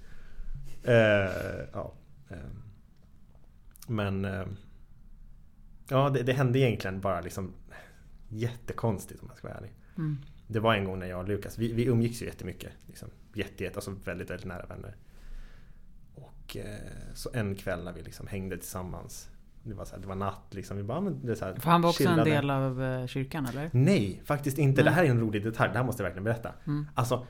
Eh, 0.82 1.64
ja. 1.72 1.94
eh. 2.30 2.36
Men 3.88 4.24
eh, 4.24 4.46
Ja, 5.88 6.10
det, 6.10 6.22
det 6.22 6.32
hände 6.32 6.58
egentligen 6.58 7.00
bara 7.00 7.20
liksom 7.20 7.52
jättekonstigt 8.28 9.22
om 9.22 9.28
jag 9.28 9.38
ska 9.38 9.48
vara 9.48 9.58
ärlig. 9.58 9.72
Mm. 9.96 10.18
Det 10.46 10.60
var 10.60 10.74
en 10.74 10.84
gång 10.84 10.98
när 10.98 11.06
jag 11.06 11.20
och 11.20 11.28
Lukas, 11.28 11.58
vi, 11.58 11.72
vi 11.72 11.84
umgicks 11.84 12.22
ju 12.22 12.26
jättemycket. 12.26 12.72
Liksom. 12.86 13.08
Jätte, 13.34 13.64
jätte, 13.64 13.76
alltså 13.76 13.90
väldigt, 14.04 14.30
väldigt 14.30 14.46
nära 14.46 14.66
vänner. 14.66 14.96
Och 16.14 16.56
eh, 16.56 17.14
så 17.14 17.30
en 17.32 17.54
kväll 17.54 17.84
när 17.84 17.92
vi 17.92 18.02
liksom 18.02 18.26
hängde 18.26 18.56
tillsammans. 18.56 19.30
Det 19.66 19.74
var, 19.74 19.84
så 19.84 19.94
här, 19.94 20.02
det 20.02 20.08
var 20.08 20.14
natt 20.14 20.46
liksom. 20.50 20.76
Vi 20.76 20.82
bara, 20.82 21.00
men 21.00 21.26
det 21.26 21.32
är 21.32 21.36
så 21.36 21.44
här, 21.44 21.54
För 21.54 21.70
han 21.70 21.82
var 21.82 21.90
också 21.90 22.02
en 22.02 22.08
chillade. 22.08 22.30
del 22.30 22.50
av 22.50 22.82
eh, 22.82 23.06
kyrkan 23.06 23.46
eller? 23.46 23.70
Nej, 23.72 24.22
faktiskt 24.24 24.58
inte. 24.58 24.82
Nej. 24.82 24.90
Det 24.90 24.96
här 24.96 25.04
är 25.04 25.08
en 25.10 25.20
rolig 25.20 25.44
detalj. 25.44 25.72
Det 25.72 25.78
här 25.78 25.84
måste 25.84 26.02
jag 26.02 26.04
verkligen 26.04 26.24
berätta. 26.24 26.52
Mm. 26.66 26.86
Alltså, 26.94 27.26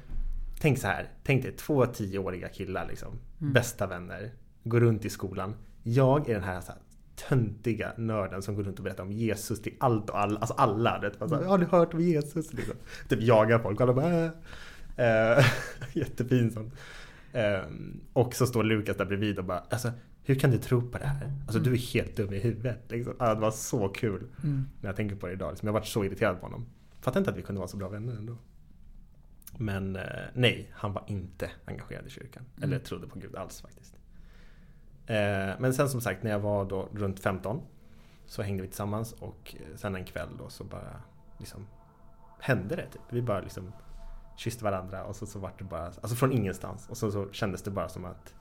tänk 0.61 0.79
så 0.79 0.87
här. 0.87 1.09
Tänk 1.23 1.43
dig 1.43 1.53
två 1.53 1.87
tioåriga 1.87 2.49
killar 2.49 2.87
liksom. 2.89 3.19
Mm. 3.41 3.53
Bästa 3.53 3.87
vänner. 3.87 4.31
Går 4.65 4.81
runt 4.81 5.05
i 5.05 5.11
skolan. 5.11 5.55
Jag 5.83 6.29
är 6.29 6.35
den 6.35 6.45
här, 6.45 6.61
så 6.61 6.73
här 6.73 6.81
töntiga 7.29 7.93
nörden 7.97 8.43
som 8.43 8.55
går 8.55 8.63
runt 8.63 8.79
och 8.79 8.85
berättar 8.85 9.03
om 9.03 9.13
Jesus 9.13 9.63
till 9.63 9.75
allt 9.81 10.11
och 10.11 10.19
alla. 10.21 10.39
Alltså 10.41 10.55
alla. 10.55 10.99
Det, 10.99 11.13
alltså, 11.19 11.37
Mm. 11.37 11.49
Har 11.49 11.59
du 11.59 11.67
hört 11.67 11.95
om 11.95 12.01
Jesus? 12.01 12.53
Liksom. 12.53 12.75
Typ 13.09 13.23
jagar 13.23 13.59
folk. 13.59 13.81
Alla 13.81 13.93
bara, 13.93 14.25
äh. 14.25 14.31
Eh, 14.97 15.45
Jättepinsamt. 15.93 16.75
Eh, 17.33 17.61
och 18.13 18.35
så 18.35 18.47
står 18.47 18.65
Lukas 18.65 18.97
där 18.97 19.05
bredvid 19.05 19.39
och 19.39 19.45
bara 19.45 19.59
alltså, 19.71 19.91
hur 20.25 20.35
kan 20.35 20.51
du 20.51 20.59
tro 20.59 20.91
på 20.91 20.99
det 20.99 21.07
här? 21.07 21.33
Alltså 21.47 21.59
du 21.59 21.73
är 21.73 21.77
helt 21.95 22.17
dum 22.17 22.33
i 22.33 22.39
huvudet. 22.39 22.79
Liksom. 22.91 23.15
Det 23.19 23.35
var 23.35 23.51
så 23.51 23.89
kul 23.89 24.27
Mm. 24.43 24.65
när 24.81 24.89
jag 24.89 24.97
tänker 24.97 25.17
på 25.17 25.27
det 25.27 25.33
idag. 25.33 25.51
Liksom, 25.51 25.67
jag 25.67 25.73
varit 25.73 25.87
så 25.87 26.05
irriterad 26.05 26.41
på 26.41 26.47
honom. 26.47 26.67
Fattar 27.01 27.21
inte 27.21 27.31
att 27.31 27.37
vi 27.37 27.43
kunde 27.43 27.59
vara 27.59 27.69
så 27.69 27.77
bra 27.77 27.89
vänner 27.89 28.17
ändå. 28.17 28.37
Men 29.59 29.97
eh, 29.97 30.03
nej, 30.35 30.71
han 30.73 30.93
var 30.93 31.05
inte 31.07 31.51
engagerad 31.65 32.07
i 32.07 32.11
kyrkan. 32.11 32.45
Mm. 32.57 32.63
Eller 32.69 32.79
trodde 32.85 33.07
på 33.07 33.19
Gud 33.19 33.37
alls 33.37 33.61
faktiskt. 33.61 33.95
Eh, 35.07 35.15
men 35.59 35.75
sen 35.75 35.89
som 35.89 36.01
sagt, 36.01 36.23
när 36.23 36.31
jag 36.31 36.41
var 36.41 36.65
då 36.65 36.89
runt 36.93 37.21
15 37.21 37.61
så 38.27 38.43
hängde 38.43 38.63
vi 38.63 38.69
tillsammans 38.69 39.13
och 39.13 39.55
eh, 39.61 39.77
sen 39.77 39.95
en 39.95 40.05
kväll 40.05 40.29
då 40.39 40.49
så 40.49 40.65
bara 40.65 41.03
liksom 41.39 41.67
hände 42.41 42.77
det. 42.77 42.87
Typ. 42.87 43.03
Vi 43.11 43.23
bara 43.23 43.41
liksom 43.41 43.73
kysste 44.37 44.65
varandra 44.65 45.05
och 45.05 45.17
så, 45.17 45.27
så 45.27 45.39
vart 45.39 45.59
det 45.59 45.65
bara, 45.65 45.85
alltså 45.87 46.17
från 46.17 46.33
ingenstans. 46.33 46.89
Och 46.89 46.97
så, 46.97 47.11
så 47.11 47.33
kändes 47.33 47.63
det 47.63 47.71
bara 47.71 47.89
som 47.89 48.05
att 48.05 48.35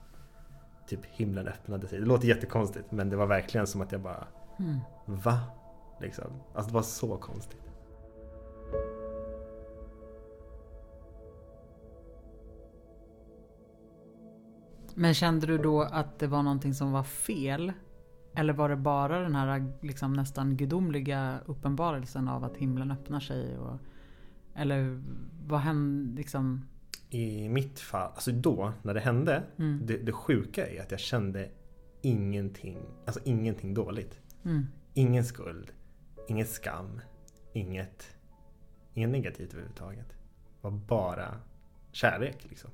typ 0.86 1.04
himlen 1.04 1.48
öppnade 1.48 1.88
sig. 1.88 2.00
Det 2.00 2.06
låter 2.06 2.28
jättekonstigt 2.28 2.92
men 2.92 3.10
det 3.10 3.16
var 3.16 3.26
verkligen 3.26 3.66
som 3.66 3.80
att 3.80 3.92
jag 3.92 4.00
bara 4.00 4.26
Mm. 4.58 4.80
Va? 5.06 5.40
Liksom. 6.00 6.24
Alltså 6.54 6.70
det 6.70 6.74
var 6.74 6.82
så 6.82 7.16
konstigt. 7.16 7.60
Men 14.94 15.14
kände 15.14 15.46
du 15.46 15.58
då 15.58 15.82
att 15.82 16.18
det 16.18 16.26
var 16.26 16.42
någonting 16.42 16.74
som 16.74 16.92
var 16.92 17.02
fel? 17.02 17.72
Eller 18.34 18.52
var 18.52 18.68
det 18.68 18.76
bara 18.76 19.20
den 19.20 19.34
här 19.34 19.72
liksom 19.80 20.12
nästan 20.12 20.56
gudomliga 20.56 21.38
uppenbarelsen 21.46 22.28
av 22.28 22.44
att 22.44 22.56
himlen 22.56 22.90
öppnar 22.90 23.20
sig? 23.20 23.58
Och, 23.58 23.78
eller 24.54 25.02
vad 25.46 25.60
hände 25.60 26.16
liksom? 26.16 26.66
I 27.14 27.48
mitt 27.48 27.80
fall, 27.80 28.10
alltså 28.14 28.32
då 28.32 28.72
när 28.82 28.94
det 28.94 29.00
hände, 29.00 29.42
Mm. 29.58 29.80
det, 29.86 29.96
det 29.96 30.12
sjuka 30.12 30.66
är 30.66 30.82
att 30.82 30.90
jag 30.90 31.00
kände 31.00 31.48
ingenting, 32.02 32.78
alltså 33.06 33.20
ingenting 33.24 33.74
dåligt. 33.74 34.20
Mm. 34.44 34.66
Ingen 34.94 35.24
skuld, 35.24 35.72
ingen 36.28 36.46
skam, 36.46 37.00
inget, 37.52 38.16
inget 38.94 39.10
negativt 39.10 39.52
överhuvudtaget. 39.52 40.08
Det 40.08 40.16
var 40.60 40.70
bara 40.70 41.40
kärlek 41.92 42.36
liksom. 42.48 42.70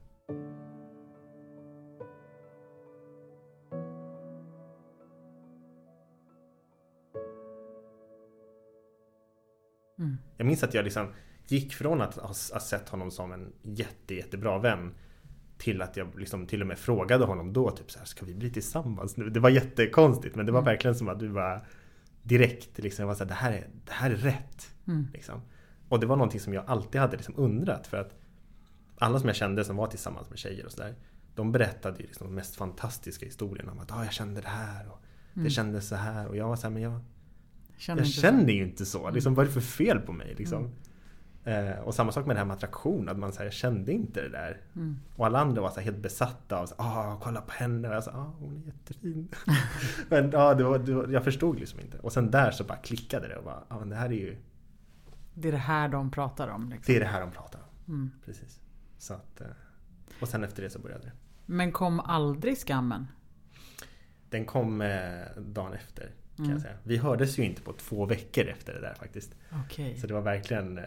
Mm. 9.98 10.18
Jag 10.36 10.46
minns 10.46 10.62
att 10.62 10.74
jag 10.74 10.84
liksom 10.84 11.06
gick 11.50 11.72
från 11.74 12.00
att 12.00 12.14
ha 12.16 12.60
sett 12.60 12.88
honom 12.88 13.10
som 13.10 13.32
en 13.32 13.52
jätte, 13.62 14.14
jättebra 14.14 14.58
vän 14.58 14.94
till 15.58 15.82
att 15.82 15.96
jag 15.96 16.18
liksom 16.20 16.46
till 16.46 16.60
och 16.60 16.66
med 16.66 16.78
frågade 16.78 17.24
honom 17.24 17.52
då 17.52 17.70
typ 17.70 17.90
så 17.90 17.98
här, 17.98 18.06
ska 18.06 18.24
vi 18.26 18.34
bli 18.34 18.50
tillsammans 18.50 19.16
nu? 19.16 19.30
Det 19.30 19.40
var 19.40 19.50
jättekonstigt 19.50 20.36
men 20.36 20.46
det 20.46 20.52
var 20.52 20.60
Mm. 20.60 20.66
verkligen 20.72 20.94
som 20.94 21.08
att 21.08 21.18
du 21.20 21.28
var 21.28 21.66
direkt 22.22 22.78
liksom, 22.78 23.02
jag 23.02 23.06
var 23.06 23.14
så 23.14 23.24
här, 23.24 23.28
det 23.28 23.34
här 23.34 23.52
är, 23.52 23.66
det 23.84 23.92
här 23.92 24.10
är 24.10 24.14
rätt. 24.16 24.74
Mm. 24.86 25.06
Liksom. 25.12 25.40
Och 25.88 26.00
det 26.00 26.06
var 26.06 26.16
någonting 26.16 26.40
som 26.40 26.54
jag 26.54 26.64
alltid 26.66 27.00
hade 27.00 27.16
liksom 27.16 27.34
undrat 27.36 27.86
för 27.86 27.96
att 27.96 28.14
alla 28.98 29.18
som 29.18 29.28
jag 29.28 29.36
kände 29.36 29.64
som 29.64 29.76
var 29.76 29.86
tillsammans 29.86 30.30
med 30.30 30.38
tjejer 30.38 30.66
och 30.66 30.72
sådär 30.72 30.94
de 31.34 31.52
berättade 31.52 31.98
ju 32.00 32.06
liksom 32.06 32.26
de 32.26 32.34
mest 32.34 32.56
fantastiska 32.56 33.26
historierna 33.26 33.72
om 33.72 33.78
att 33.78 33.92
ah, 33.92 34.04
jag 34.04 34.12
kände 34.12 34.40
det 34.40 34.48
här 34.48 34.88
och 34.88 34.98
det 35.34 35.40
Mm. 35.40 35.50
kändes 35.50 35.88
så 35.88 35.94
här 35.96 36.26
och 36.26 36.36
jag 36.36 36.48
var 36.48 36.56
så 36.56 36.62
här, 36.62 36.70
men 36.70 36.82
jag, 36.82 37.00
Känner 37.76 38.00
jag 38.00 38.06
inte 38.06 38.16
så? 38.16 38.20
känner 38.22 38.52
ju 38.52 38.62
inte 38.62 38.86
så. 38.86 39.10
Liksom, 39.10 39.34
vad 39.34 39.42
är 39.44 39.46
det 39.48 39.52
för 39.54 39.60
fel 39.60 39.98
på 40.00 40.12
mig? 40.12 40.34
Liksom? 40.38 40.70
Eh, 41.44 41.78
och 41.78 41.94
samma 41.94 42.12
sak 42.12 42.26
med 42.26 42.36
det 42.36 42.40
här 42.40 42.46
med 42.46 42.56
attraktion. 42.56 43.08
Att 43.08 43.18
man 43.18 43.32
säger 43.32 43.46
jag 43.46 43.54
kände 43.54 43.92
inte 43.92 44.22
det 44.22 44.28
där. 44.28 44.60
Mm. 44.76 44.96
Och 45.16 45.26
alla 45.26 45.40
andra 45.40 45.62
var 45.62 45.70
så 45.70 45.76
här, 45.76 45.84
helt 45.84 46.02
besatta 46.02 46.58
av 46.58 46.66
så, 46.66 46.74
ah, 46.78 47.20
kolla 47.22 47.40
på 47.40 47.52
henne. 47.52 47.88
Och 47.88 47.94
jag 47.94 48.04
sa, 48.04 48.10
ah, 48.10 48.32
hon 48.38 48.56
är 48.56 48.66
jättefin. 48.66 49.28
men 50.08 50.30
ja, 50.30 50.54
det 50.54 50.64
var, 50.64 50.78
det 50.78 50.94
var, 50.94 51.08
jag 51.08 51.24
förstod 51.24 51.60
liksom 51.60 51.80
inte. 51.80 51.98
Och 51.98 52.12
sen 52.12 52.30
där 52.30 52.50
så 52.50 52.64
bara 52.64 52.78
klickade 52.78 53.28
det 53.28 53.36
och 53.36 53.44
bara, 53.44 53.64
ah, 53.68 53.78
men 53.78 53.88
det 53.88 53.96
här 53.96 54.06
är 54.06 54.14
ju, 54.14 54.36
Det 55.34 55.48
är 55.48 55.52
det 55.52 55.58
här 55.58 55.88
de 55.88 56.10
pratar 56.10 56.48
om. 56.48 56.68
Liksom. 56.68 56.92
det 56.92 56.96
är 56.96 57.00
det 57.00 57.10
här 57.10 57.20
de 57.20 57.30
pratar 57.30 57.58
om. 57.58 57.94
Mm. 57.94 58.10
Precis. 58.24 58.60
Så 58.98 59.14
att, 59.14 59.40
eh, 59.40 59.46
och 60.20 60.28
sen 60.28 60.44
efter 60.44 60.62
det 60.62 60.70
så 60.70 60.78
började 60.78 61.04
det. 61.04 61.12
Men 61.46 61.72
kom 61.72 62.00
aldrig 62.00 62.58
skammen? 62.58 63.06
Den 64.30 64.44
kom 64.44 64.80
eh, 64.80 65.20
dagen 65.36 65.72
efter. 65.72 66.10
Kan 66.40 66.44
Mm. 66.46 66.56
jag 66.56 66.62
säga. 66.62 66.76
Vi 66.84 66.96
hördes 66.96 67.38
ju 67.38 67.42
inte 67.44 67.62
på 67.62 67.72
två 67.72 68.06
veckor 68.06 68.44
efter 68.44 68.74
det 68.74 68.80
där 68.80 68.94
faktiskt. 68.94 69.34
Okej. 69.66 69.96
Så 69.96 70.06
det 70.06 70.14
var 70.14 70.20
verkligen 70.20 70.78
eh, 70.78 70.84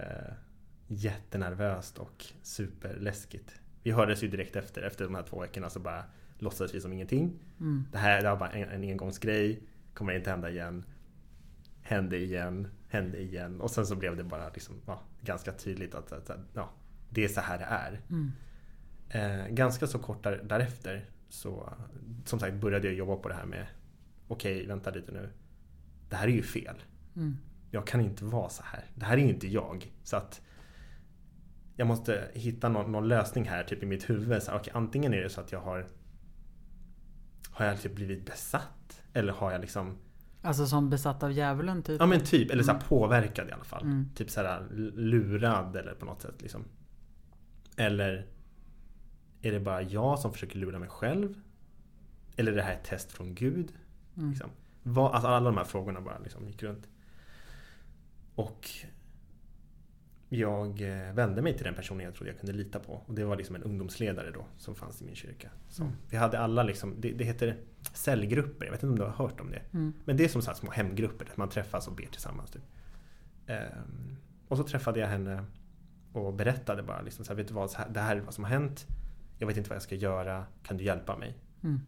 jättenervöst 0.88 1.98
och 1.98 2.26
superläskigt. 2.42 3.52
Vi 3.84 3.92
hördes 3.92 4.24
ju 4.24 4.28
direkt 4.28 4.56
efter, 4.56 4.82
efter 4.82 5.06
de 5.06 5.16
här 5.16 5.24
två 5.24 5.40
veckorna 5.42 5.70
så 5.70 5.80
bara 5.80 6.04
låtsades 6.40 6.76
vi 6.76 6.82
som 6.82 6.94
ingenting. 6.94 7.40
Mm. 7.60 7.86
Det 7.92 7.98
här 7.98 8.22
det 8.22 8.30
var 8.30 8.38
bara 8.38 8.50
en, 8.52 8.70
en 8.84 8.90
engångsgrej, 8.90 9.64
kommer 9.94 10.14
inte 10.14 10.30
hända 10.30 10.50
igen. 10.50 10.84
Hände 11.82 12.18
igen, 12.18 12.68
hände 12.90 13.22
igen. 13.22 13.62
Och 13.62 13.72
sen 13.72 13.86
så 13.86 13.96
blev 13.96 14.18
det 14.18 14.24
bara 14.24 14.50
liksom, 14.50 14.76
ja, 14.86 15.02
ganska 15.22 15.52
tydligt 15.52 15.96
att, 15.96 16.12
att, 16.12 16.30
att 16.30 16.40
ja, 16.54 16.70
det 17.10 17.24
är 17.24 17.28
så 17.28 17.42
här 17.42 17.58
det 17.58 17.66
är. 17.66 18.02
Mm. 18.10 18.32
Eh, 19.10 19.48
ganska 19.54 19.88
så 19.88 20.00
kort 20.00 20.24
där, 20.24 20.42
därefter 20.44 21.06
så 21.30 21.74
som 22.26 22.40
sagt 22.40 22.56
började 22.56 22.88
jag 22.88 22.96
jobba 22.96 23.16
på 23.16 23.30
det 23.30 23.36
här 23.36 23.46
med 23.46 23.68
Okej, 24.28 24.68
vänta 24.68 24.90
lite 24.92 25.12
nu. 25.12 25.30
Det 26.14 26.18
här 26.18 26.28
är 26.28 26.32
ju 26.32 26.44
fel. 26.44 26.76
Mm. 27.16 27.38
Jag 27.72 27.88
kan 27.88 28.02
inte 28.02 28.26
vara 28.26 28.50
så 28.50 28.64
här. 28.66 28.86
Det 28.96 29.06
här 29.06 29.18
är 29.18 29.22
ju 29.22 29.30
inte 29.30 29.48
jag. 29.48 29.94
Så 30.04 30.18
att 30.18 30.42
jag 31.76 31.88
måste 31.88 32.28
hitta 32.34 32.70
någon, 32.70 32.92
någon 32.92 33.08
lösning 33.08 33.46
här 33.50 33.64
typ 33.64 33.84
i 33.84 33.86
mitt 33.86 34.10
huvud. 34.10 34.44
Så, 34.44 34.52
här, 34.52 34.60
okej, 34.60 34.74
antingen 34.76 35.14
är 35.14 35.22
det 35.22 35.30
så 35.30 35.42
att 35.42 35.52
jag 35.52 35.60
har 35.62 35.88
Har 37.52 37.66
jag 37.66 37.82
typ 37.82 37.96
blivit 37.96 38.26
besatt? 38.26 39.02
Eller 39.14 39.34
har 39.34 39.52
jag 39.52 39.62
liksom 39.62 39.98
Alltså 40.42 40.66
som 40.66 40.90
besatt 40.90 41.24
av 41.24 41.32
djävulen 41.32 41.84
typ? 41.84 42.00
Ja 42.00 42.06
men 42.06 42.20
typ, 42.20 42.52
eller 42.52 42.64
så 42.64 42.72
Mm. 42.72 42.84
påverkad 42.88 43.50
i 43.50 43.52
alla 43.52 43.64
fall. 43.64 43.84
Mm. 43.84 44.10
Typ 44.16 44.30
så 44.30 44.42
här 44.42 44.68
lurad 44.96 45.76
eller 45.76 45.94
på 45.94 46.06
något 46.06 46.22
sätt 46.22 46.42
liksom. 46.42 46.66
Eller 47.78 48.28
Är 49.42 49.52
det 49.52 49.60
bara 49.60 49.82
jag 49.82 50.20
som 50.20 50.34
försöker 50.34 50.60
lura 50.60 50.80
mig 50.80 50.90
själv? 50.90 51.34
Eller 52.36 52.52
är 52.52 52.56
det 52.56 52.62
här 52.64 52.74
ett 52.74 52.84
test 52.84 53.12
från 53.12 53.36
Gud? 53.36 53.72
Mm. 54.18 54.30
Liksom. 54.30 54.50
Vad, 54.84 55.12
alltså 55.12 55.28
alla 55.28 55.46
de 55.46 55.58
här 55.58 55.64
frågorna 55.64 56.02
bara 56.02 56.20
liksom 56.20 56.48
gick 56.48 56.64
runt. 56.64 56.88
Och 58.36 58.70
jag 60.30 60.82
eh, 60.82 61.14
vände 61.14 61.42
mig 61.42 61.54
till 61.56 61.64
den 61.64 61.74
personen 61.76 62.06
jag 62.06 62.16
trodde 62.16 62.32
jag 62.32 62.40
kunde 62.40 62.54
lita 62.54 62.80
på. 62.80 62.94
Och 63.06 63.14
det 63.14 63.26
var 63.26 63.36
liksom 63.36 63.56
en 63.56 63.64
ungdomsledare 63.64 64.32
då 64.32 64.46
som 64.58 64.76
fanns 64.76 65.02
i 65.02 65.06
min 65.06 65.16
kyrka. 65.16 65.50
Så 65.70 65.84
Mm. 65.84 65.96
Vi 66.10 66.18
hade 66.18 66.40
alla 66.40 66.64
liksom, 66.64 66.96
det, 67.02 67.12
det 67.12 67.24
heter 67.24 67.58
cellgrupper, 67.94 68.66
jag 68.66 68.72
vet 68.72 68.84
inte 68.84 68.92
om 68.92 69.00
du 69.00 69.04
har 69.04 69.26
hört 69.28 69.40
om 69.40 69.52
det? 69.52 69.62
Mm. 69.74 69.94
Men 70.06 70.18
det 70.18 70.24
är 70.24 70.28
som 70.28 70.42
så 70.42 70.54
små 70.54 70.72
hemgrupper 70.72 71.26
där 71.26 71.34
man 71.36 71.50
träffas 71.50 71.88
och 71.88 71.96
ber 71.96 72.06
tillsammans. 72.06 72.52
Typ. 72.52 72.64
Ehm, 73.48 74.16
och 74.48 74.58
så 74.58 74.64
träffade 74.64 75.00
jag 75.00 75.08
henne 75.08 75.46
och 76.14 76.34
berättade 76.34 76.84
bara 76.84 77.02
liksom 77.02 77.26
så 77.26 77.32
här, 77.32 77.38
vet 77.38 77.48
du 77.48 77.54
vad, 77.54 77.74
här, 77.74 77.90
det 77.90 78.00
här 78.00 78.16
är 78.16 78.22
vad 78.22 78.34
som 78.34 78.44
har 78.44 78.52
hänt. 78.52 78.88
Jag 79.38 79.48
vet 79.48 79.58
inte 79.58 79.70
vad 79.70 79.76
jag 79.76 79.84
ska 79.84 79.96
göra, 79.96 80.46
kan 80.64 80.78
du 80.78 80.84
hjälpa 80.84 81.18
mig? 81.18 81.38
Mm. 81.64 81.80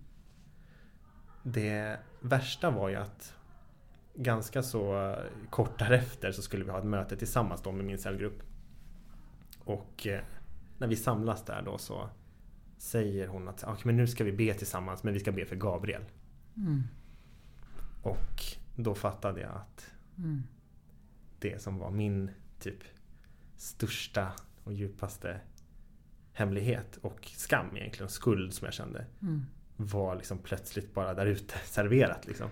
Det 1.47 1.99
värsta 2.21 2.69
var 2.69 2.89
ju 2.89 2.95
att 2.95 3.33
ganska 4.15 4.63
så 4.63 5.15
kort 5.49 5.79
därefter 5.79 6.31
så 6.31 6.41
skulle 6.41 6.65
vi 6.65 6.71
ha 6.71 6.79
ett 6.79 6.85
möte 6.85 7.17
tillsammans 7.17 7.61
då 7.61 7.71
med 7.71 7.85
min 7.85 7.97
cellgrupp. 7.97 8.43
Och 9.63 10.07
eh, 10.07 10.23
när 10.77 10.87
vi 10.87 10.95
samlas 10.95 11.45
där 11.45 11.61
då 11.61 11.77
så 11.77 12.09
säger 12.77 13.27
hon 13.27 13.47
att 13.47 13.63
okay, 13.63 13.81
men 13.83 13.97
nu 13.97 14.07
ska 14.07 14.23
vi 14.23 14.31
be 14.31 14.53
tillsammans 14.53 15.03
men 15.03 15.13
vi 15.13 15.19
ska 15.19 15.31
be 15.31 15.45
för 15.45 15.55
Gabriel. 15.55 16.01
Mm. 16.57 16.83
Och 18.01 18.43
då 18.75 18.95
fattade 18.95 19.41
jag 19.41 19.51
att 19.55 19.91
Mm. 20.17 20.43
det 21.39 21.61
som 21.61 21.77
var 21.77 21.91
min 21.91 22.31
typ 22.59 22.83
största 23.57 24.31
och 24.63 24.73
djupaste 24.73 25.39
hemlighet 26.33 26.97
och 27.01 27.31
skam 27.35 27.77
egentligen, 27.77 28.09
skuld 28.09 28.53
som 28.53 28.65
jag 28.65 28.73
kände 28.73 29.05
Mm. 29.21 29.45
Var 29.77 30.15
liksom 30.15 30.37
plötsligt 30.37 30.93
bara 30.93 31.13
där 31.13 31.25
ute 31.25 31.55
serverat 31.65 32.27
liksom. 32.27 32.47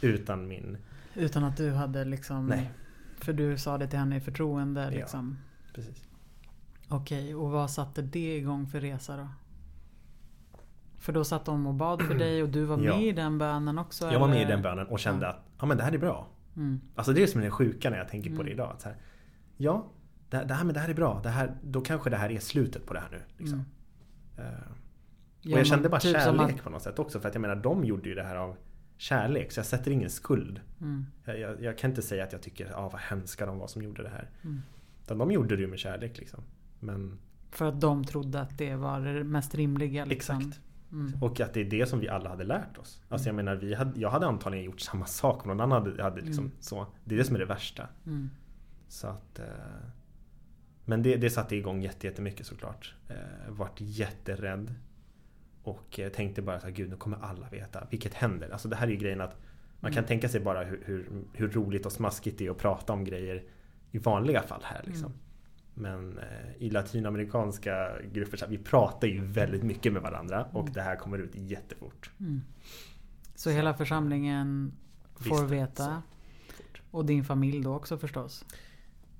Utan 0.00 0.48
min... 0.48 0.78
Utan 1.14 1.44
att 1.44 1.56
du 1.56 1.70
hade 1.72 2.04
liksom... 2.04 2.46
Nej. 2.46 2.70
För 3.18 3.32
du 3.32 3.58
sa 3.58 3.78
det 3.78 3.86
till 3.86 3.98
henne 3.98 4.16
i 4.16 4.20
förtroende 4.20 4.80
Ja. 4.84 4.90
liksom. 4.90 5.38
Precis. 5.74 6.02
Okej, 6.88 7.34
och 7.34 7.50
vad 7.50 7.70
satte 7.70 8.02
det 8.02 8.36
igång 8.36 8.66
för 8.66 8.80
resa 8.80 9.16
då? 9.16 9.28
För 10.98 11.12
då 11.12 11.24
satt 11.24 11.44
de 11.44 11.66
och 11.66 11.74
bad 11.74 12.02
för 12.02 12.14
dig 12.18 12.42
och 12.42 12.48
du 12.48 12.64
var 12.64 12.76
med 12.76 12.86
Ja. 12.86 13.00
i 13.00 13.12
den 13.12 13.38
bönen 13.38 13.78
också? 13.78 14.12
Jag 14.12 14.20
var 14.20 14.28
med 14.28 14.38
i 14.38 14.40
eller? 14.42 14.50
den 14.52 14.62
bönen 14.62 14.86
och 14.86 14.98
kände 14.98 15.26
Ja. 15.26 15.32
att 15.32 15.42
ja, 15.60 15.66
men 15.66 15.76
det 15.76 15.82
här 15.82 15.92
är 15.92 15.98
bra. 15.98 16.28
Mm. 16.56 16.80
Alltså 16.94 17.12
det 17.12 17.22
är 17.22 17.26
som 17.26 17.40
det 17.40 17.50
sjuka 17.50 17.90
när 17.90 17.98
jag 17.98 18.08
tänker 18.08 18.30
på 18.30 18.34
Mm. 18.34 18.46
det 18.46 18.52
idag. 18.52 18.70
Att 18.72 18.80
så 18.82 18.88
här, 18.88 18.98
ja, 19.56 19.86
det, 20.30 20.44
det, 20.44 20.54
här, 20.54 20.64
men 20.64 20.74
det 20.74 20.80
här 20.80 20.88
är 20.88 20.94
bra. 20.94 21.20
Det 21.22 21.28
här, 21.28 21.56
då 21.62 21.80
kanske 21.80 22.10
det 22.10 22.16
här 22.16 22.30
är 22.30 22.38
slutet 22.38 22.86
på 22.86 22.94
det 22.94 23.00
här 23.00 23.08
nu. 23.10 23.20
Liksom. 23.38 23.64
Mm. 24.36 24.52
Eh, 24.52 24.60
och 25.46 25.52
Ja, 25.52 25.56
jag 25.58 25.66
kände 25.66 25.88
bara 25.88 26.00
typ 26.00 26.12
kärlek 26.12 26.62
på 26.62 26.70
något 26.70 26.82
sätt 26.82 26.98
också. 26.98 27.20
För 27.20 27.28
att 27.28 27.34
jag 27.34 27.40
menar, 27.42 27.56
de 27.56 27.84
gjorde 27.84 28.08
ju 28.08 28.14
det 28.14 28.22
här 28.22 28.36
av 28.36 28.56
kärlek. 28.96 29.52
Så 29.52 29.58
jag 29.58 29.66
sätter 29.66 29.90
ingen 29.90 30.10
skuld. 30.10 30.60
Mm. 30.80 31.06
Jag, 31.24 31.38
jag, 31.40 31.62
jag 31.62 31.78
kan 31.78 31.90
inte 31.90 32.02
säga 32.02 32.24
att 32.24 32.32
jag 32.32 32.42
tycker, 32.42 32.72
ah, 32.74 32.88
vad 32.88 33.00
hemska 33.00 33.46
de 33.46 33.58
var 33.58 33.66
som 33.66 33.82
gjorde 33.82 34.02
det 34.02 34.08
här. 34.08 34.30
Mm. 34.44 34.62
Utan 35.04 35.18
de 35.18 35.30
gjorde 35.30 35.56
det 35.56 35.62
ju 35.62 35.68
med 35.68 35.78
kärlek 35.78 36.18
liksom. 36.18 36.40
Men 36.80 37.18
För 37.50 37.64
att 37.68 37.80
de 37.80 38.04
trodde 38.04 38.40
att 38.40 38.58
det 38.58 38.76
var 38.76 39.00
det 39.00 39.24
mest 39.24 39.54
rimliga 39.54 40.04
liksom. 40.04 40.38
exakt. 40.38 40.60
Mm. 40.92 41.22
Och 41.22 41.40
att 41.40 41.54
det 41.54 41.60
är 41.60 41.64
det 41.64 41.86
som 41.88 42.00
vi 42.00 42.08
alla 42.08 42.28
hade 42.28 42.44
lärt 42.44 42.78
oss. 42.78 43.02
Alltså 43.08 43.28
jag 43.28 43.34
menar, 43.36 43.54
vi 43.56 43.74
hade, 43.74 44.00
jag 44.00 44.10
hade 44.10 44.26
antagligen 44.26 44.64
gjort 44.64 44.80
samma 44.80 45.06
sak 45.06 45.42
om 45.42 45.48
någon 45.48 45.60
annan 45.60 45.82
hade, 45.86 46.02
hade 46.02 46.20
liksom 46.20 46.44
Mm. 46.44 46.56
så. 46.60 46.86
Det 47.04 47.14
är 47.14 47.18
det 47.18 47.24
som 47.24 47.34
är 47.36 47.40
det 47.40 47.46
värsta. 47.46 47.88
Mm. 48.06 48.30
Så 48.88 49.06
att, 49.06 49.38
eh, 49.38 49.44
men 50.84 51.02
det, 51.02 51.16
det 51.16 51.30
satte 51.30 51.56
igång 51.56 51.82
jätte- 51.82 52.06
jättemycket 52.06 52.46
såklart. 52.46 52.94
Eh, 53.08 53.16
vart 53.48 53.80
jätterädd. 53.80 54.74
Och 55.66 56.00
eh, 56.00 56.08
tänkte 56.08 56.42
bara 56.42 56.60
så 56.60 56.66
här, 56.66 56.72
gud 56.74 56.90
nu 56.90 56.96
kommer 56.96 57.18
alla 57.18 57.48
veta. 57.48 57.86
Vilket 57.90 58.14
händer? 58.14 58.50
Alltså 58.50 58.68
det 58.68 58.76
här 58.76 58.86
är 58.86 58.90
ju 58.90 58.96
grejen 58.96 59.20
att 59.20 59.36
man 59.80 59.92
kan 59.92 59.98
Mm. 59.98 60.08
tänka 60.08 60.28
sig 60.28 60.40
bara 60.40 60.64
hur, 60.64 60.82
hur, 60.84 61.24
hur 61.32 61.48
roligt 61.48 61.86
och 61.86 61.92
smaskigt 61.92 62.38
det 62.38 62.46
är 62.46 62.50
att 62.50 62.58
prata 62.58 62.92
om 62.92 63.04
grejer 63.04 63.44
i 63.90 63.98
vanliga 63.98 64.42
fall 64.42 64.60
här 64.64 64.82
liksom. 64.86 65.04
Mm. 65.06 65.18
Men 65.74 66.18
eh, 66.18 66.56
i 66.58 66.70
latinamerikanska 66.70 67.92
grupper, 68.12 68.36
så 68.36 68.46
vi 68.46 68.58
pratar 68.58 69.08
ju 69.08 69.24
väldigt 69.24 69.62
mycket 69.62 69.92
med 69.92 70.02
varandra 70.02 70.44
och 70.52 70.60
Mm. 70.60 70.72
det 70.72 70.82
här 70.82 70.96
kommer 70.96 71.18
ut 71.18 71.30
jättefort. 71.34 72.10
Mm. 72.20 72.42
Så 73.34 73.50
hela 73.50 73.74
församlingen 73.74 74.72
får 75.14 75.24
Visste, 75.24 75.46
veta? 75.46 75.84
så. 75.84 76.02
Och 76.90 77.04
din 77.06 77.24
familj 77.24 77.62
då 77.62 77.74
också 77.74 77.98
förstås? 77.98 78.44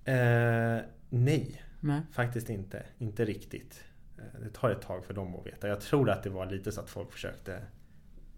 Eh, 0.05 0.79
nej, 1.09 1.63
Nej. 1.81 2.01
faktiskt 2.13 2.51
inte. 2.51 2.83
Inte 2.99 3.25
riktigt. 3.25 3.85
Eh, 4.19 4.41
det 4.41 4.51
tar 4.51 4.71
ett 4.71 4.83
tag 4.83 5.05
för 5.05 5.15
dem 5.15 5.35
att 5.35 5.47
veta. 5.47 5.69
Jag 5.69 5.81
tror 5.81 6.11
att 6.11 6.23
det 6.23 6.31
var 6.31 6.47
lite 6.47 6.73
så 6.73 6.81
att 6.81 6.91
folk 6.91 7.13
försökte 7.13 7.63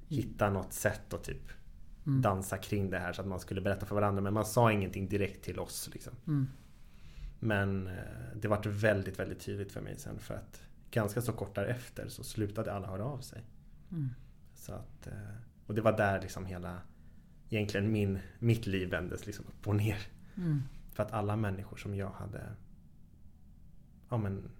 hitta 0.08 0.50
något 0.50 0.72
sätt 0.72 1.14
att 1.14 1.24
typ 1.24 1.52
Mm. 2.06 2.22
dansa 2.22 2.58
kring 2.58 2.90
det 2.90 2.98
här 2.98 3.12
så 3.12 3.20
att 3.22 3.28
man 3.28 3.40
skulle 3.40 3.60
berätta 3.60 3.86
för 3.86 3.94
varandra. 3.94 4.22
Men 4.22 4.34
man 4.34 4.44
sa 4.46 4.72
ingenting 4.72 5.08
direkt 5.08 5.44
till 5.44 5.58
oss. 5.58 5.90
Liksom. 5.92 6.12
Mm. 6.26 6.48
Men 7.40 7.86
eh, 7.86 7.94
det 8.34 8.48
vart 8.48 8.66
väldigt, 8.66 9.18
väldigt 9.18 9.40
tydligt 9.40 9.72
för 9.72 9.80
mig 9.80 9.98
sen 9.98 10.18
för 10.18 10.34
att 10.34 10.62
ganska 10.90 11.22
så 11.22 11.32
kort 11.32 11.54
därefter 11.54 12.08
så 12.08 12.24
slutade 12.24 12.72
alla 12.72 12.86
höra 12.86 13.04
av 13.04 13.18
sig. 13.18 13.42
Mm. 13.90 14.08
Så 14.54 14.72
att, 14.72 15.06
eh, 15.06 15.12
och 15.66 15.74
det 15.74 15.80
var 15.80 15.96
där 15.96 16.20
liksom 16.20 16.46
hela, 16.46 16.78
egentligen 17.48 17.92
min, 17.92 18.18
mitt 18.38 18.66
liv 18.66 18.90
vändes 18.90 19.26
liksom 19.26 19.44
upp 19.46 19.68
och 19.68 19.76
ner. 19.76 19.98
Mm. 20.36 20.62
För 20.92 21.02
att 21.02 21.12
alla 21.12 21.36
människor 21.36 21.76
som 21.76 21.94
jag 21.94 22.10
hade 22.10 22.42
ja, 24.08 24.16
men, 24.16 24.50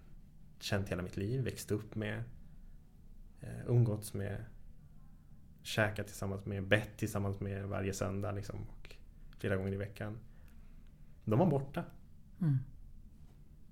känt 0.59 0.89
hela 0.89 1.01
mitt 1.01 1.17
liv, 1.17 1.43
växt 1.43 1.71
upp 1.71 1.95
med, 1.95 2.23
eh, 3.41 3.67
umgåtts 3.67 4.13
med, 4.13 4.45
käkat 5.61 6.07
tillsammans 6.07 6.45
med, 6.45 6.67
bett 6.67 6.97
tillsammans 6.97 7.39
med 7.39 7.67
varje 7.67 7.93
söndag 7.93 8.31
liksom, 8.31 8.59
och 8.69 8.95
flera 9.37 9.55
gånger 9.55 9.73
i 9.73 9.77
veckan. 9.77 10.17
De 11.25 11.39
var 11.39 11.45
borta. 11.45 11.83
Mm. 12.41 12.57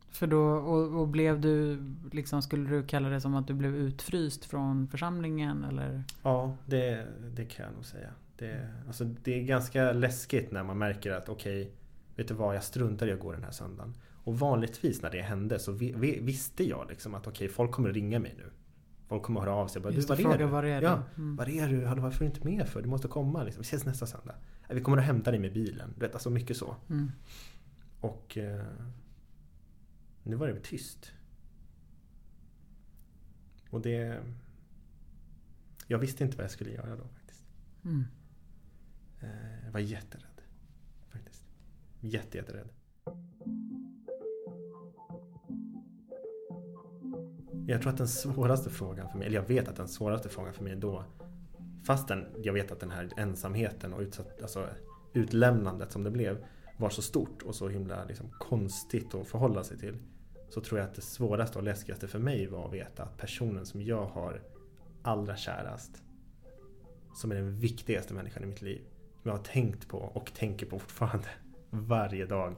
För 0.09 0.27
då, 0.27 0.41
och, 0.41 1.01
och 1.01 1.07
blev 1.07 1.41
du, 1.41 1.83
liksom, 2.11 2.41
skulle 2.41 2.69
du 2.69 2.83
kalla 2.83 3.09
det 3.09 3.21
som 3.21 3.35
att 3.35 3.47
du 3.47 3.53
blev 3.53 3.75
utfryst 3.75 4.45
från 4.45 4.87
församlingen 4.87 5.63
eller? 5.63 6.03
Ja, 6.23 6.57
det, 6.65 7.07
det 7.35 7.45
kan 7.45 7.65
jag 7.65 7.75
nog 7.75 7.85
säga. 7.85 8.09
Det, 8.37 8.69
alltså, 8.87 9.03
det 9.03 9.39
är 9.39 9.43
ganska 9.43 9.91
läskigt 9.91 10.51
när 10.51 10.63
man 10.63 10.77
märker 10.77 11.11
att 11.11 11.29
okej, 11.29 11.71
vet 12.15 12.27
du 12.27 12.33
vad, 12.33 12.55
jag 12.55 12.63
struntar 12.63 13.07
i 13.07 13.11
att 13.11 13.19
gå 13.19 13.31
den 13.31 13.43
här 13.43 13.51
söndagen. 13.51 13.93
Och 14.27 14.39
vanligtvis 14.39 15.01
när 15.01 15.11
det 15.11 15.21
hände 15.21 15.59
så 15.59 15.71
vi, 15.71 15.91
vi, 15.97 16.19
visste 16.19 16.63
jag 16.63 16.87
liksom 16.89 17.15
att 17.15 17.27
okej, 17.27 17.49
folk 17.49 17.71
kommer 17.71 17.93
ringa 17.93 18.19
mig 18.19 18.33
nu. 18.37 18.49
Folk 19.07 19.23
kommer 19.23 19.39
höra 19.39 19.53
av 19.53 19.67
sig. 19.67 19.81
Bara, 19.81 19.93
Just 19.93 20.07
du, 20.07 20.13
var 20.13 20.19
är 20.19 20.23
fråga 20.23 20.37
du? 20.37 20.45
var 20.45 20.63
är 20.63 20.81
du? 20.81 20.87
Ja, 20.87 21.03
Mm. 21.15 21.35
var 21.35 21.49
är 21.49 21.67
du? 21.67 21.79
Varför 22.01 22.25
är 22.25 22.29
du 22.29 22.35
inte 22.35 22.47
med 22.47 22.67
för? 22.67 22.81
Du 22.81 22.87
måste 22.87 23.07
komma 23.07 23.43
liksom. 23.43 23.61
Vi 23.61 23.65
ses 23.65 23.85
nästa 23.85 24.05
söndag. 24.05 24.35
"Ja, 24.67 24.75
Vi 24.75 24.81
kommer 24.81 24.97
att 24.97 25.03
hämta 25.03 25.31
dig 25.31 25.39
med 25.39 25.53
bilen. 25.53 25.93
Du 25.95 25.99
vet, 25.99 26.13
alltså 26.13 26.29
mycket 26.29 26.57
så. 26.57 26.75
Mm. 26.89 27.11
Och 28.01 28.37
eh, 28.37 28.65
nu 30.23 30.35
var 30.35 30.47
det 30.47 30.59
tyst. 30.59 31.11
Och 33.69 33.81
det... 33.81 34.23
Jag 35.87 35.97
visste 35.99 36.23
inte 36.23 36.37
vad 36.37 36.43
jag 36.43 36.51
skulle 36.51 36.71
göra 36.71 36.95
då 36.95 37.07
faktiskt. 37.07 37.43
Mm. 37.85 38.03
Eh, 39.21 39.65
Jag 39.65 39.71
var 39.71 39.79
jätterädd. 39.79 40.41
Faktiskt. 41.09 41.43
Jätte, 42.01 42.37
jätterädd. 42.37 42.69
Jag 47.69 47.81
tror 47.81 47.91
att 47.91 47.97
den 47.97 48.07
svåraste 48.07 48.69
frågan 48.69 49.09
för 49.09 49.17
mig, 49.17 49.27
eller 49.27 49.35
jag 49.35 49.47
vet 49.47 49.67
att 49.67 49.75
den 49.75 49.87
svåraste 49.87 50.29
frågan 50.29 50.53
för 50.53 50.63
mig 50.63 50.75
då 50.75 51.03
Fastän 51.83 52.25
jag 52.43 52.53
vet 52.53 52.71
att 52.71 52.79
den 52.79 52.91
här 52.91 53.09
ensamheten 53.17 53.93
och 53.93 54.01
utsatt, 54.01 54.41
alltså, 54.41 54.67
utlämnandet 55.13 55.91
som 55.91 56.03
det 56.03 56.11
blev 56.11 56.45
var 56.77 56.89
så 56.89 57.01
stort 57.01 57.43
och 57.43 57.55
så 57.55 57.69
himla 57.69 58.03
liksom, 58.05 58.29
konstigt 58.39 59.15
att 59.15 59.27
förhålla 59.27 59.63
sig 59.63 59.77
till. 59.77 59.97
Så 60.49 60.61
tror 60.61 60.79
jag 60.79 60.87
att 60.87 60.95
det 60.95 61.01
svåraste 61.01 61.57
och 61.57 61.63
läskigaste 61.63 62.07
för 62.07 62.19
mig 62.19 62.47
var 62.47 62.67
att 62.67 62.73
veta 62.73 63.03
att 63.03 63.17
personen 63.17 63.65
som 63.65 63.81
jag 63.81 64.05
har 64.05 64.41
allra 65.01 65.35
kärast 65.35 66.03
som 67.15 67.31
är 67.31 67.35
den 67.35 67.59
viktigaste 67.59 68.13
människan 68.13 68.43
i 68.43 68.45
mitt 68.45 68.61
liv. 68.61 68.81
Som 69.21 69.31
jag 69.31 69.37
har 69.37 69.43
tänkt 69.43 69.87
på 69.87 69.97
och 69.97 70.33
tänker 70.33 70.65
på 70.65 70.79
fortfarande. 70.79 71.27
Varje 71.69 72.25
dag. 72.25 72.55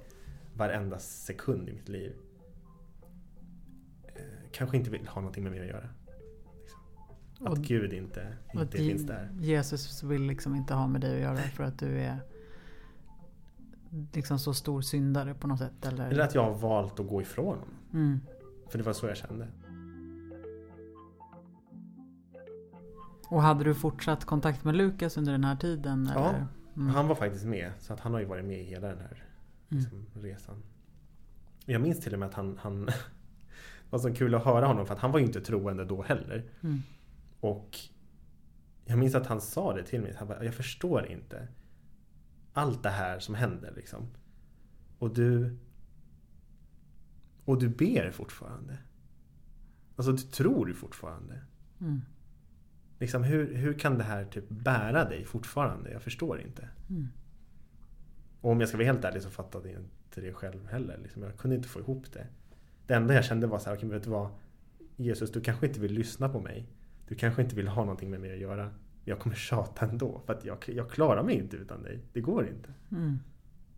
Varenda 0.54 1.00
sekund 1.00 1.70
i 1.70 1.74
mitt 1.74 1.90
liv. 1.90 2.14
Kanske 4.52 4.78
inte 4.78 4.90
vill 4.90 5.08
ha 5.08 5.22
någonting 5.22 5.44
med 5.44 5.52
mig 5.52 5.62
att 5.62 5.68
göra. 5.68 5.90
Liksom. 6.62 6.80
Att 7.48 7.52
Och- 7.54 7.58
Gud 7.64 7.94
inte, 7.94 8.38
inte 8.54 8.78
finns 8.78 9.04
där. 9.08 9.30
Jesus 9.40 10.04
vill 10.04 10.22
liksom 10.22 10.56
inte 10.56 10.74
ha 10.74 10.88
med 10.88 11.02
dig 11.02 11.14
att 11.16 11.22
göra 11.22 11.38
för 11.38 11.64
att 11.64 11.80
du 11.80 12.00
är 12.00 12.20
liksom 14.14 14.40
så 14.40 14.54
stor 14.54 14.82
syndare 14.82 15.34
på 15.34 15.48
något 15.48 15.60
sätt 15.60 15.86
eller? 15.86 16.10
Eller 16.10 16.24
att 16.24 16.36
jag 16.36 16.44
har 16.44 16.54
valt 16.60 17.00
att 17.00 17.08
gå 17.08 17.22
ifrån 17.22 17.46
honom. 17.48 17.70
Mm. 17.94 18.20
För 18.70 18.78
det 18.78 18.84
var 18.84 18.94
så 18.94 19.08
jag 19.08 19.18
kände. 19.18 19.48
Och 23.30 23.42
hade 23.42 23.64
du 23.64 23.76
fortsatt 23.76 24.26
kontakt 24.26 24.64
med 24.64 24.76
Lukas 24.76 25.18
under 25.18 25.32
den 25.32 25.44
här 25.44 25.56
tiden? 25.56 26.10
Ja, 26.16 26.30
Eller? 26.30 26.46
Mm. 26.76 26.88
Han 26.88 27.08
var 27.08 27.16
faktiskt 27.16 27.46
med. 27.46 27.72
Så 27.80 27.94
att 27.94 28.00
han 28.00 28.14
har 28.14 28.20
ju 28.20 28.26
varit 28.26 28.46
med 28.46 28.60
i 28.60 28.64
hela 28.64 28.88
den 28.88 28.98
här 29.00 29.24
Mm. 29.72 29.84
liksom, 29.84 30.06
resan. 30.22 30.64
Jag 31.66 31.82
minns 31.82 32.00
till 32.00 32.14
och 32.14 32.20
med 32.20 32.28
att 32.30 32.34
han, 32.34 32.58
han 32.62 32.90
var 33.90 34.00
så 34.00 34.14
kul 34.14 34.36
att 34.36 34.46
höra 34.46 34.66
honom 34.66 34.86
för 34.86 34.94
att 34.94 35.00
han 35.00 35.12
var 35.12 35.20
ju 35.20 35.26
inte 35.26 35.42
troende 35.42 35.86
då 35.86 36.02
heller. 36.02 36.44
Mm. 36.62 36.82
Och 37.40 37.78
jag 38.86 38.98
minns 38.98 39.16
att 39.16 39.28
han 39.28 39.42
sa 39.42 39.74
det 39.74 39.84
till 39.84 40.02
mig. 40.02 40.14
Han 40.18 40.28
bara, 40.28 40.46
jag 40.46 40.54
förstår 40.54 41.08
inte 41.08 41.48
allt 42.54 42.84
det 42.84 42.90
här 42.90 43.20
som 43.20 43.36
händer 43.36 43.74
liksom. 43.76 44.08
Och 45.00 45.14
du 45.14 45.58
och 47.46 47.60
du 47.60 47.70
ber 47.70 48.12
fortfarande. 48.12 48.78
Alltså 49.96 50.12
du 50.12 50.22
tror 50.22 50.74
fortfarande. 50.74 51.42
Mm. 51.82 52.02
Liksom, 53.00 53.24
hur, 53.24 53.56
hur 53.56 53.74
kan 53.74 53.98
det 53.98 54.04
här 54.04 54.26
typ 54.26 54.50
bära 54.50 55.10
dig 55.10 55.26
fortfarande? 55.26 55.92
Jag 55.92 56.02
förstår 56.02 56.42
inte. 56.42 56.70
Mm. 56.90 57.08
Och 58.42 58.52
om 58.52 58.60
jag 58.60 58.70
ska 58.70 58.78
vara 58.78 58.88
helt 58.88 59.06
ärlig 59.06 59.22
så 59.22 59.30
fattade 59.30 59.72
jag 59.72 59.82
inte 59.82 60.22
det 60.22 60.34
själv 60.34 60.68
heller. 60.68 60.98
Liksom, 60.98 61.24
jag 61.24 61.38
kunde 61.38 61.56
inte 61.56 61.70
få 61.70 61.80
ihop 61.80 62.14
det. 62.14 62.28
Det 62.90 62.96
enda 62.96 63.14
jag 63.14 63.26
kände 63.26 63.48
var 63.48 63.60
så 63.60 63.70
här, 63.70 63.78
okej, 63.78 63.90
vet 63.90 64.04
du 64.04 64.10
vad? 64.10 64.30
Jesus, 64.96 65.32
du 65.32 65.42
kanske 65.42 65.68
inte 65.68 65.80
vill 65.80 65.94
lyssna 65.94 66.30
på 66.30 66.40
mig. 66.40 66.68
Du 67.08 67.16
kanske 67.16 67.42
inte 67.42 67.56
vill 67.56 67.68
ha 67.68 67.82
någonting 67.82 68.10
med 68.10 68.22
mig 68.22 68.34
att 68.34 68.40
göra. 68.40 68.70
Jag 69.04 69.20
kommer 69.20 69.36
tjata 69.36 69.86
ändå. 69.86 70.22
För 70.26 70.34
att 70.34 70.46
jag, 70.46 70.58
jag 70.68 70.92
klarar 70.92 71.24
mig 71.24 71.36
inte 71.36 71.58
utan 71.58 71.84
dig. 71.84 72.00
Det 72.14 72.22
går 72.22 72.48
inte. 72.48 72.70
Mm. 72.92 73.20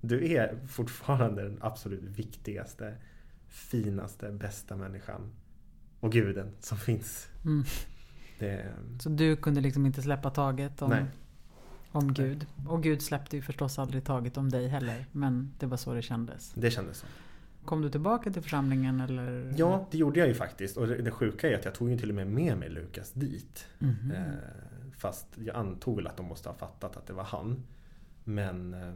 Du 0.02 0.32
är 0.34 0.58
fortfarande 0.68 1.44
den 1.44 1.58
absolut 1.62 2.04
viktigaste, 2.04 2.96
finaste, 3.48 4.32
bästa 4.32 4.76
människan. 4.76 5.32
Och 6.00 6.12
guden 6.12 6.52
som 6.60 6.78
finns. 6.78 7.28
Mm. 7.46 7.64
Det, 8.40 8.74
Så 9.00 9.10
du 9.10 9.36
kunde 9.36 9.62
liksom 9.62 9.86
inte 9.86 10.02
släppa 10.02 10.30
taget 10.30 10.82
om, 10.82 10.90
nej, 10.90 11.06
om 11.92 12.14
Gud? 12.14 12.46
Och 12.68 12.84
Gud 12.84 13.02
släppte 13.02 13.36
ju 13.36 13.42
förstås 13.42 13.80
aldrig 13.80 14.04
taget 14.04 14.38
om 14.38 14.50
dig 14.50 14.68
heller. 14.68 15.06
Men 15.12 15.54
det 15.60 15.66
var 15.66 15.78
så 15.78 15.94
det 15.94 16.02
kändes. 16.02 16.54
det 16.56 16.72
kändes 16.72 16.98
så. 16.98 17.08
Kom 17.66 17.82
du 17.82 17.90
tillbaka 17.90 18.32
till 18.32 18.42
församlingen 18.42 19.02
eller? 19.02 19.54
Ja, 19.58 19.88
det 19.92 19.98
gjorde 19.98 20.20
jag 20.20 20.28
ju 20.28 20.34
faktiskt. 20.34 20.78
Och 20.78 20.88
det, 20.88 21.12
sjuka 21.12 21.50
är 21.50 21.56
att 21.56 21.66
jag 21.66 21.76
tog 21.76 21.90
ju 21.90 21.98
till 21.98 22.10
och 22.10 22.16
med 22.16 22.28
med 22.28 22.58
mig 22.58 22.70
Lukas 22.70 23.12
dit. 23.12 23.68
Mhm. 23.80 24.12
Eh, 24.12 24.24
fast 24.98 25.28
jag 25.38 25.56
antog 25.56 25.96
väl 25.96 26.08
att 26.08 26.18
de 26.18 26.26
måste 26.26 26.50
ha 26.50 26.56
fattat 26.56 26.98
att 26.98 27.08
det 27.08 27.14
var 27.14 27.24
han. 27.24 27.64
Men 28.24 28.74
eh, 28.74 28.94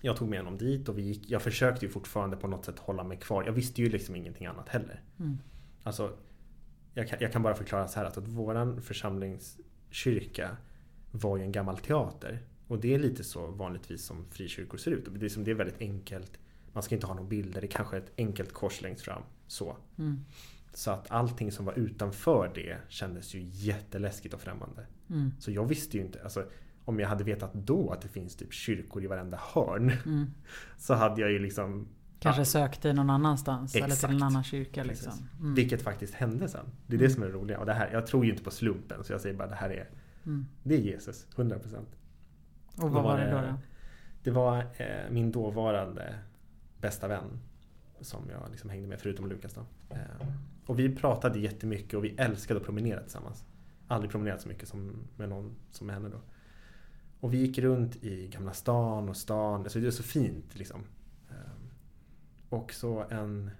jag 0.00 0.16
tog 0.16 0.28
med 0.28 0.38
honom 0.38 0.58
dit 0.58 0.88
och 0.88 0.98
vi 0.98 1.02
gick, 1.02 1.30
jag 1.30 1.42
försökte 1.42 1.86
ju 1.86 1.92
fortfarande 1.92 2.36
på 2.36 2.48
något 2.48 2.64
sätt 2.64 2.78
hålla 2.78 3.04
mig 3.04 3.16
kvar. 3.16 3.44
Jag 3.44 3.52
visste 3.52 3.82
ju 3.82 3.88
liksom 3.88 4.16
ingenting 4.16 4.46
annat 4.46 4.68
heller. 4.68 5.02
Mm. 5.18 5.38
Alltså, 5.82 6.12
jag 6.94 7.08
kan, 7.08 7.18
jag 7.20 7.32
kan 7.32 7.42
bara 7.42 7.54
förklara 7.54 7.88
så 7.88 7.98
här 7.98 8.06
att, 8.06 8.18
att 8.18 8.28
våran 8.28 8.82
församlingskyrka 8.82 10.56
var 11.10 11.36
ju 11.36 11.42
en 11.42 11.52
gammal 11.52 11.78
teater. 11.78 12.42
Och 12.66 12.78
det 12.78 12.94
är 12.94 12.98
lite 12.98 13.24
så 13.24 13.46
vanligtvis 13.46 14.04
som 14.04 14.24
frikyrkor 14.30 14.78
ser 14.78 14.90
ut. 14.90 15.08
Det 15.14 15.26
är, 15.26 15.28
som, 15.28 15.44
det 15.44 15.50
är 15.50 15.54
väldigt 15.54 15.80
enkelt. 15.80 16.38
Man 16.72 16.82
ska 16.82 16.94
inte 16.94 17.06
ha 17.06 17.14
några 17.14 17.28
bilder. 17.28 17.60
Det 17.60 17.66
är 17.66 17.70
kanske 17.70 17.96
är 17.96 18.00
ett 18.00 18.12
enkelt 18.18 18.52
kors 18.52 18.82
längst 18.82 19.04
fram. 19.04 19.22
Så. 19.46 19.76
Mm. 19.98 20.24
Så 20.74 20.90
att 20.90 21.10
allting 21.10 21.52
som 21.52 21.64
var 21.64 21.78
utanför 21.78 22.52
det 22.54 22.76
kändes 22.88 23.34
ju 23.34 23.40
jätteläskigt 23.42 24.34
och 24.34 24.40
främmande. 24.40 24.86
Mm. 25.10 25.32
Så 25.38 25.50
jag 25.50 25.64
visste 25.64 25.96
ju 25.96 26.02
inte, 26.02 26.22
alltså 26.22 26.44
om 26.84 27.00
jag 27.00 27.08
hade 27.08 27.24
vetat 27.24 27.54
då 27.54 27.90
att 27.90 28.00
det 28.00 28.08
finns 28.08 28.36
typ 28.36 28.52
kyrkor 28.52 29.04
i 29.04 29.06
varenda 29.06 29.40
hörn 29.54 29.92
Mm. 30.06 30.26
så 30.76 30.94
hade 30.94 31.20
jag 31.20 31.30
ju 31.30 31.38
liksom 31.38 31.88
Kanske 32.18 32.40
ja, 32.40 32.44
sökt 32.44 32.82
dig 32.82 32.94
någon 32.94 33.10
annans 33.10 33.48
eller 33.48 33.66
till 33.66 33.84
Exakt. 33.84 34.12
en 34.12 34.22
annan 34.22 34.44
kyrka 34.44 34.82
Precis. 34.82 35.06
liksom. 35.06 35.28
Mm. 35.40 35.54
Vilket 35.54 35.82
faktiskt 35.82 36.14
hände 36.14 36.48
sen. 36.48 36.66
Det 36.86 36.96
är 36.96 37.00
det 37.00 37.10
som 37.10 37.22
är 37.22 37.26
det 37.26 37.32
roliga. 37.32 37.58
Och 37.58 37.66
det 37.66 37.72
här, 37.72 37.90
jag 37.92 38.06
tror 38.06 38.24
ju 38.24 38.30
inte 38.30 38.42
på 38.42 38.50
slumpen 38.50 39.04
så 39.04 39.12
jag 39.12 39.20
säger 39.20 39.36
bara 39.36 39.48
det 39.48 39.54
här 39.54 39.70
är 39.70 39.88
Mm. 40.24 40.46
Det 40.62 40.74
är 40.74 40.78
Jesus, 40.78 41.26
100%. 41.36 41.84
Och 42.76 42.90
vad 42.90 43.02
var 43.02 43.18
det 43.18 43.30
då? 43.30 43.36
då? 43.36 43.58
Det 44.22 44.30
var 44.30 44.58
eh, 44.58 45.10
min 45.10 45.32
dåvarande 45.32 46.14
bästa 46.82 47.08
vän 47.08 47.40
som 48.00 48.30
jag 48.30 48.50
liksom 48.50 48.70
hängde 48.70 48.88
med 48.88 49.00
förutom 49.00 49.28
Lukas 49.28 49.54
då. 49.54 49.66
Eh, 49.90 50.26
och 50.66 50.78
vi 50.78 50.96
pratade 50.96 51.38
jättemycket 51.38 51.94
och 51.94 52.04
vi 52.04 52.14
älskade 52.18 52.60
att 52.60 52.66
promenera 52.66 53.00
tillsammans. 53.00 53.44
Aldrig 53.88 54.10
promenerat 54.10 54.40
så 54.40 54.48
mycket 54.48 54.68
som 54.68 55.08
med 55.16 55.28
någon 55.28 55.54
som 55.70 55.86
med 55.86 55.96
henne 55.96 56.08
då. 56.08 56.20
Och 57.20 57.34
vi 57.34 57.38
gick 57.38 57.58
runt 57.58 58.04
i 58.04 58.28
Gamla 58.28 58.52
stan 58.52 59.08
och 59.08 59.16
stan. 59.16 59.60
Alltså 59.60 59.80
det 59.80 59.86
är 59.86 59.90
så 59.90 60.02
fint 60.02 60.58
liksom. 60.58 60.80
Eh, 61.30 61.36
och 62.48 62.72
så 62.72 63.04
en 63.10 63.50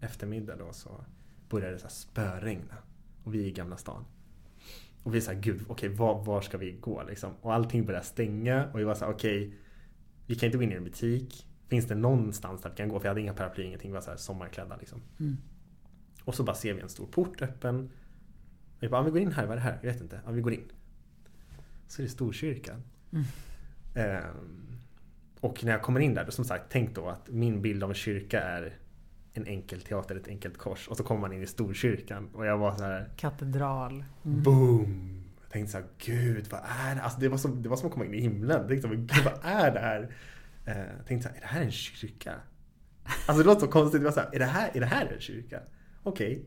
eftermiddag 0.00 0.56
då 0.56 0.72
så 0.72 1.04
började 1.48 1.72
det 1.72 1.78
så 1.78 1.86
här 1.86 1.90
spöregna. 1.90 2.74
Och 3.24 3.34
vi 3.34 3.42
är 3.42 3.46
i 3.46 3.52
Gamla 3.52 3.76
stan. 3.76 4.04
Och 5.02 5.14
vi 5.14 5.20
sa, 5.20 5.32
gud, 5.32 5.64
okej, 5.68 5.88
var, 5.88 6.24
var 6.24 6.40
ska 6.40 6.58
vi 6.58 6.72
gå 6.72 7.02
liksom? 7.02 7.32
Och 7.40 7.54
allting 7.54 7.86
började 7.86 8.06
stänga 8.06 8.66
och 8.72 8.78
vi 8.78 8.84
var 8.84 8.94
såhär, 8.94 9.12
okej, 9.12 9.54
vi 10.26 10.34
kan 10.34 10.46
inte 10.46 10.58
gå 10.58 10.64
in 10.64 10.72
i 10.72 10.74
en 10.74 10.84
butik. 10.84 11.46
Finns 11.70 11.86
det 11.86 11.94
någonstans 11.94 12.62
där 12.62 12.70
vi 12.70 12.76
kan 12.76 12.88
gå? 12.88 13.00
För 13.00 13.06
jag 13.06 13.10
hade 13.10 13.20
inga 13.20 13.34
paraply, 13.34 13.64
ingenting. 13.64 13.90
Vi 13.90 13.94
var 13.94 14.00
så 14.00 14.10
här 14.10 14.16
sommarklädda 14.16 14.76
liksom. 14.76 15.02
Mm. 15.20 15.36
Och 16.24 16.34
så 16.34 16.42
bara 16.42 16.56
ser 16.56 16.74
vi 16.74 16.80
en 16.80 16.88
stor 16.88 17.06
port 17.06 17.42
öppen. 17.42 17.90
Och 18.76 18.82
jag 18.82 18.90
bara, 18.90 19.00
ah, 19.00 19.04
vi 19.04 19.10
går 19.10 19.20
in 19.20 19.32
här, 19.32 19.46
vad 19.46 19.52
är 19.52 19.56
det 19.56 19.62
här? 19.62 19.78
Jag 19.82 19.92
vet 19.92 20.00
inte. 20.00 20.20
Ja, 20.24 20.30
vi 20.30 20.40
går 20.40 20.52
in. 20.52 20.72
Så 21.86 22.02
är 22.02 22.04
det 22.04 22.10
Storkyrkan. 22.10 22.82
Mm. 23.12 23.24
Ehm, 23.94 24.78
och 25.40 25.64
när 25.64 25.72
jag 25.72 25.82
kommer 25.82 26.00
in 26.00 26.14
där, 26.14 26.24
då 26.24 26.30
som 26.30 26.44
sagt, 26.44 26.64
tänk 26.68 26.94
då 26.94 27.08
att 27.08 27.28
min 27.28 27.62
bild 27.62 27.84
av 27.84 27.90
en 27.90 27.94
kyrka 27.94 28.40
är 28.40 28.76
en 29.32 29.46
enkel 29.46 29.80
teater, 29.80 30.16
ett 30.16 30.28
enkelt 30.28 30.58
kors. 30.58 30.88
Och 30.88 30.96
så 30.96 31.04
kommer 31.04 31.20
man 31.20 31.32
in 31.32 31.42
i 31.42 31.46
Storkyrkan 31.46 32.28
och 32.34 32.46
jag 32.46 32.58
var 32.58 32.76
så 32.76 32.84
här 32.84 33.08
Katedral. 33.16 34.04
Mm. 34.24 34.42
Boom! 34.42 35.24
Jag 35.42 35.50
tänkte 35.50 35.72
såhär, 35.72 35.86
gud 35.98 36.46
vad 36.50 36.60
är 36.88 36.94
det? 36.94 37.02
Alltså 37.02 37.20
det 37.20 37.28
var 37.28 37.38
som, 37.38 37.62
det 37.62 37.68
var 37.68 37.76
som 37.76 37.86
att 37.86 37.92
komma 37.92 38.04
in 38.04 38.14
i 38.14 38.20
himlen. 38.20 38.58
Jag 38.60 38.68
tänkte, 38.68 38.88
men, 38.88 39.06
gud 39.06 39.24
vad 39.24 39.38
är 39.42 39.70
det 39.70 39.80
här? 39.80 40.14
Eh, 40.70 40.78
Jag 40.96 41.06
tänkte 41.06 41.22
såhär, 41.28 41.36
är 41.36 41.40
det 41.40 41.46
här 41.46 41.62
en 41.62 41.70
kyrka? 41.70 42.34
Alltså 43.04 43.42
det 43.42 43.44
låter 43.44 43.60
så 43.60 43.68
konstigt. 43.72 44.00
Det 44.00 44.04
var 44.04 44.12
såhär, 44.12 44.30
är 44.34 44.38
det 44.38 44.44
här, 44.44 44.70
är 44.76 44.80
det 44.80 44.86
här 44.86 45.06
en 45.06 45.20
kyrka? 45.20 45.60
Okej. 46.02 46.44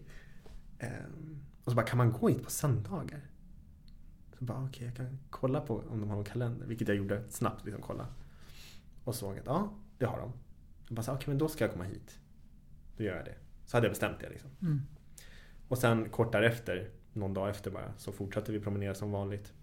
Ehm, 0.79 1.39
Och 1.63 1.71
så 1.71 1.75
bara, 1.75 1.85
kan 1.85 1.97
man 1.97 2.11
gå 2.11 2.29
hit 2.29 2.43
på 2.43 2.49
söndagar? 2.51 3.21
Så 4.39 4.45
bara, 4.45 4.63
okej 4.63 4.85
jag 4.87 4.95
kan 4.95 5.19
kolla 5.29 5.61
på 5.61 5.83
om 5.89 5.99
de 5.99 6.09
har 6.09 6.15
någon 6.15 6.25
kalender. 6.25 6.65
Vilket 6.67 6.87
jag 6.87 6.97
gjorde 6.97 7.23
snabbt, 7.29 7.65
liksom 7.65 7.81
kolla. 7.81 8.07
Och 9.03 9.15
såg 9.15 9.37
att, 9.39 9.45
ja 9.45 9.73
det 9.97 10.05
har 10.05 10.19
de. 10.19 10.33
Jag 10.87 10.95
bara, 10.95 11.01
så 11.03 11.13
okej 11.13 11.27
men 11.27 11.37
då 11.37 11.47
ska 11.47 11.63
jag 11.63 11.71
komma 11.71 11.83
hit. 11.85 12.19
Då 12.97 13.03
gör 13.03 13.15
jag 13.15 13.25
det. 13.25 13.35
Så 13.65 13.77
hade 13.77 13.87
jag 13.87 13.91
bestämt 13.91 14.19
det 14.19 14.29
liksom. 14.29 14.49
Mm. 14.61 14.81
Och 15.67 15.77
sen 15.77 16.09
kort 16.09 16.31
därefter, 16.31 16.89
någon 17.13 17.33
dag 17.33 17.49
efter 17.49 17.71
bara, 17.71 17.93
så 17.97 18.11
fortsatte 18.11 18.51
vi 18.51 18.59
promenera 18.59 18.95
som 18.95 19.11
vanligt. 19.11 19.53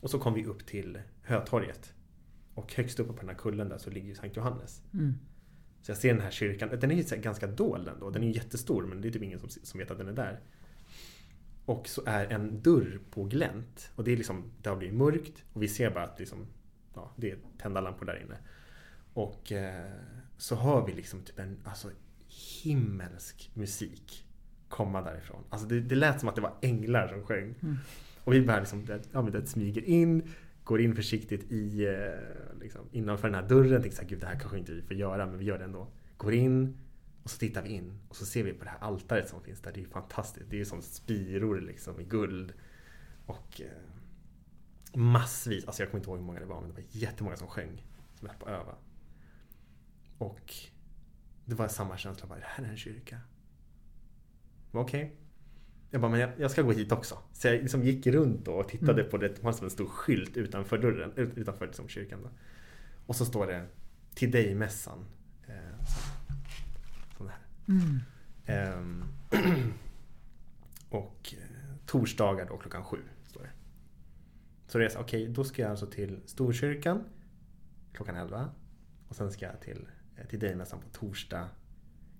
Och 0.00 0.10
så 0.10 0.18
kom 0.18 0.34
vi 0.34 0.44
upp 0.44 0.66
till 0.66 0.98
Hötorget. 1.22 1.94
Och 2.54 2.74
högst 2.74 3.00
uppe 3.00 3.12
på 3.12 3.20
den 3.20 3.28
här 3.28 3.36
kullen 3.36 3.68
där 3.68 3.78
så 3.78 3.90
ligger 3.90 4.08
ju 4.08 4.14
Sankt 4.14 4.36
Johannes. 4.36 4.82
Mm. 4.94 5.14
Så 5.82 5.90
jag 5.90 5.98
ser 5.98 6.14
den 6.14 6.22
här 6.22 6.30
kyrkan, 6.30 6.68
den 6.80 6.90
är 6.90 6.94
ju 6.94 7.16
ganska 7.16 7.46
dold 7.46 7.88
ändå. 7.88 8.10
Den 8.10 8.22
är 8.22 8.26
ju 8.26 8.32
jättestor 8.32 8.86
men 8.86 9.00
det 9.00 9.08
är 9.08 9.12
typ 9.12 9.22
ingen 9.22 9.38
som, 9.38 9.48
som 9.48 9.78
vet 9.78 9.90
att 9.90 9.98
den 9.98 10.08
är 10.08 10.12
där. 10.12 10.40
Och 11.64 11.88
så 11.88 12.02
är 12.06 12.26
en 12.26 12.62
dörr 12.62 13.00
på 13.10 13.24
glänt. 13.24 13.90
Och 13.94 14.04
det 14.04 14.12
är 14.12 14.16
liksom, 14.16 14.44
det 14.62 14.68
har 14.68 14.76
blivit 14.76 14.96
mörkt 14.96 15.44
och 15.52 15.62
vi 15.62 15.68
ser 15.68 15.90
bara 15.90 16.04
att 16.04 16.18
liksom, 16.18 16.46
ja, 16.94 17.12
det 17.16 17.30
är 17.30 17.38
tända 17.58 17.80
lampor 17.80 18.06
där 18.06 18.22
inne. 18.22 18.36
Och 19.14 19.52
eh, 19.52 19.90
så 20.36 20.56
hör 20.56 20.86
vi 20.86 20.92
liksom 20.92 21.22
typ 21.22 21.38
en 21.38 21.58
alltså, 21.64 21.90
himmelsk 22.62 23.50
musik 23.54 24.26
komma 24.68 25.02
därifrån. 25.02 25.44
Alltså 25.48 25.68
det, 25.68 25.80
det 25.80 25.94
lät 25.94 26.20
som 26.20 26.28
att 26.28 26.34
det 26.34 26.40
var 26.40 26.54
änglar 26.60 27.08
som 27.08 27.22
sjöng. 27.22 27.54
Mm. 27.62 27.76
Och 28.24 28.34
vi 28.34 28.40
bara 28.40 28.60
liksom, 28.60 28.86
ja, 29.12 29.22
men 29.22 29.32
det 29.32 29.46
smyger 29.46 29.84
in, 29.84 30.32
går 30.64 30.80
in 30.80 30.96
försiktigt 30.96 31.52
i, 31.52 31.86
eh, 31.86 32.58
liksom, 32.60 32.88
innanför 32.92 33.28
den 33.28 33.34
här 33.34 33.48
dörren. 33.48 33.82
Tänker 33.82 33.96
såhär, 33.96 34.08
gud 34.08 34.20
det 34.20 34.26
här 34.26 34.38
kanske 34.38 34.58
inte 34.58 34.72
vi 34.72 34.82
får 34.82 34.96
göra, 34.96 35.26
men 35.26 35.38
vi 35.38 35.44
gör 35.44 35.58
det 35.58 35.64
ändå. 35.64 35.88
Går 36.16 36.34
in 36.34 36.78
och 37.22 37.30
så 37.30 37.38
tittar 37.38 37.62
vi 37.62 37.68
in 37.68 37.98
och 38.08 38.16
så 38.16 38.26
ser 38.26 38.44
vi 38.44 38.52
på 38.52 38.64
det 38.64 38.70
här 38.70 38.78
altaret 38.78 39.28
som 39.28 39.42
finns 39.42 39.60
där. 39.60 39.72
Det 39.72 39.78
är 39.80 39.82
ju 39.82 39.88
fantastiskt. 39.88 40.50
Det 40.50 40.56
är 40.56 40.58
ju 40.58 40.64
som 40.64 40.82
spiror 40.82 41.60
liksom 41.60 42.00
i 42.00 42.04
guld. 42.04 42.52
Och 43.26 43.60
eh, 43.60 44.98
massvis, 44.98 45.64
alltså 45.64 45.82
jag 45.82 45.90
kommer 45.90 46.00
inte 46.00 46.10
ihåg 46.10 46.18
hur 46.18 46.26
många 46.26 46.40
det 46.40 46.46
var, 46.46 46.60
men 46.60 46.70
det 46.70 46.74
var 46.74 46.84
jättemånga 46.90 47.36
som 47.36 47.48
sjöng. 47.48 47.86
Som 48.18 48.28
höll 48.28 48.36
på 48.36 48.46
att 48.46 48.60
öva. 48.60 48.74
Och 50.18 50.54
det 51.44 51.54
var 51.54 51.68
samma 51.68 51.96
känsla, 51.96 52.28
bara, 52.28 52.38
det 52.38 52.46
här 52.48 52.64
är 52.64 52.68
en 52.68 52.76
kyrka. 52.76 53.20
Okej. 54.72 55.16
Jag 55.94 56.00
bara, 56.00 56.10
men 56.10 56.20
jag, 56.20 56.30
jag 56.38 56.50
ska 56.50 56.62
gå 56.62 56.72
hit 56.72 56.92
också. 56.92 57.18
Så 57.32 57.46
jag 57.48 57.54
liksom 57.62 57.82
gick 57.84 58.06
runt 58.06 58.48
och 58.48 58.68
tittade 58.68 59.00
Mm. 59.00 59.10
på 59.10 59.16
det. 59.16 59.28
Det 59.28 59.42
var 59.42 59.52
som 59.52 59.64
en 59.64 59.70
stor 59.70 59.86
skylt 59.86 60.36
utanför 60.36 60.78
dörren, 60.78 61.12
ut- 61.16 61.38
utanför 61.38 61.66
liksom 61.66 61.88
kyrkan. 61.88 62.22
Då. 62.22 62.30
Och 63.06 63.16
så 63.16 63.24
står 63.24 63.46
det 63.46 63.66
Till 64.14 64.30
dig-mässan. 64.30 65.04
Eh, 65.46 65.84
så- 65.86 67.16
sån 67.18 67.28
här. 67.28 67.38
Mm. 67.68 68.00
Ehm, 68.46 69.04
och 70.90 71.34
eh, 71.38 71.76
torsdagar 71.86 72.46
då 72.46 72.56
klockan 72.56 72.84
sju. 72.84 72.98
Står 73.24 73.42
det. 73.42 73.50
Så 74.66 74.78
det 74.78 74.84
är 74.84 74.88
så, 74.88 74.98
okej, 75.00 75.28
då 75.28 75.44
ska 75.44 75.62
jag 75.62 75.70
alltså 75.70 75.86
till 75.86 76.20
Storkyrkan 76.26 77.04
klockan 77.92 78.16
11. 78.16 78.50
Och 79.08 79.16
sen 79.16 79.30
ska 79.32 79.46
jag 79.46 79.60
till, 79.60 79.88
eh, 80.16 80.26
till 80.26 80.38
dig-mässan 80.38 80.80
på 80.80 80.88
torsdag 80.88 81.48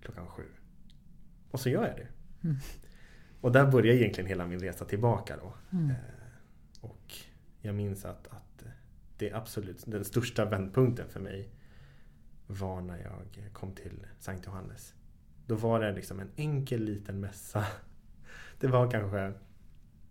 klockan 0.01 0.27
sju. 0.27 0.43
Och 1.51 1.59
så 1.59 1.69
gör 1.69 1.87
jag 1.87 1.95
det. 1.97 2.07
Mm. 2.47 2.57
Och 3.45 3.51
där 3.51 3.71
börjar 3.71 3.95
egentligen 3.95 4.27
hela 4.27 4.45
min 4.47 4.59
resa 4.59 4.85
tillbaka 4.85 5.37
då. 5.37 5.53
Mm. 5.77 5.89
Eh, 5.89 5.95
och 6.81 7.13
jag 7.61 7.75
minns 7.75 8.05
att, 8.05 8.27
att 8.27 8.65
det 9.17 9.33
absolut, 9.33 9.83
den 9.87 10.05
största 10.05 10.45
vändpunkten 10.45 11.09
för 11.09 11.19
mig 11.19 11.49
var 12.47 12.81
när 12.81 12.97
jag 12.97 13.53
kom 13.53 13.75
till 13.75 14.07
Sankt 14.19 14.45
Johannes. 14.45 14.93
Då 15.45 15.55
var 15.55 15.79
det 15.79 15.91
liksom 15.91 16.19
en 16.19 16.31
enkel 16.35 16.83
liten 16.83 17.19
mässa. 17.19 17.65
Det 18.59 18.67
var 18.67 18.91
kanske 18.91 19.33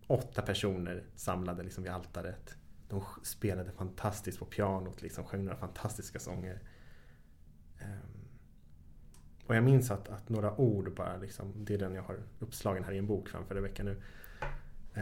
åtta 0.06 0.42
personer 0.42 1.04
samlade 1.14 1.62
liksom 1.62 1.82
vid 1.82 1.92
altaret. 1.92 2.56
De 2.88 3.02
spelade 3.22 3.72
fantastiskt 3.72 4.38
på 4.38 4.44
pianot, 4.44 5.02
liksom, 5.02 5.24
sjöng 5.24 5.44
några 5.44 5.58
fantastiska 5.58 6.18
sånger. 6.18 6.60
Och 9.46 9.56
jag 9.56 9.64
minns 9.64 9.90
att, 9.90 10.08
att 10.08 10.28
några 10.28 10.60
ord 10.60 10.94
bara, 10.94 11.16
liksom, 11.16 11.64
det 11.64 11.74
är 11.74 11.78
den 11.78 11.94
jag 11.94 12.02
har 12.02 12.18
uppslagen 12.38 12.84
här 12.84 12.92
i 12.92 12.98
en 12.98 13.06
bok 13.06 13.28
framför 13.28 13.58
i 13.58 13.60
veckan 13.60 13.86
nu. 13.86 14.02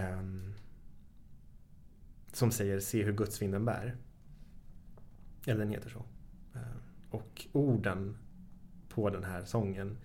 Um, 0.00 0.54
som 2.32 2.50
säger 2.50 2.80
Se 2.80 3.02
hur 3.02 3.12
gudsvinden 3.12 3.64
bär. 3.64 3.96
Eller 5.46 5.58
den 5.58 5.70
heter 5.70 5.90
så. 5.90 6.04
Ehm, 6.54 6.62
Och 7.10 7.46
orden 7.52 8.16
på 8.88 9.10
den 9.10 9.24
här 9.24 9.44
sången 9.44 9.98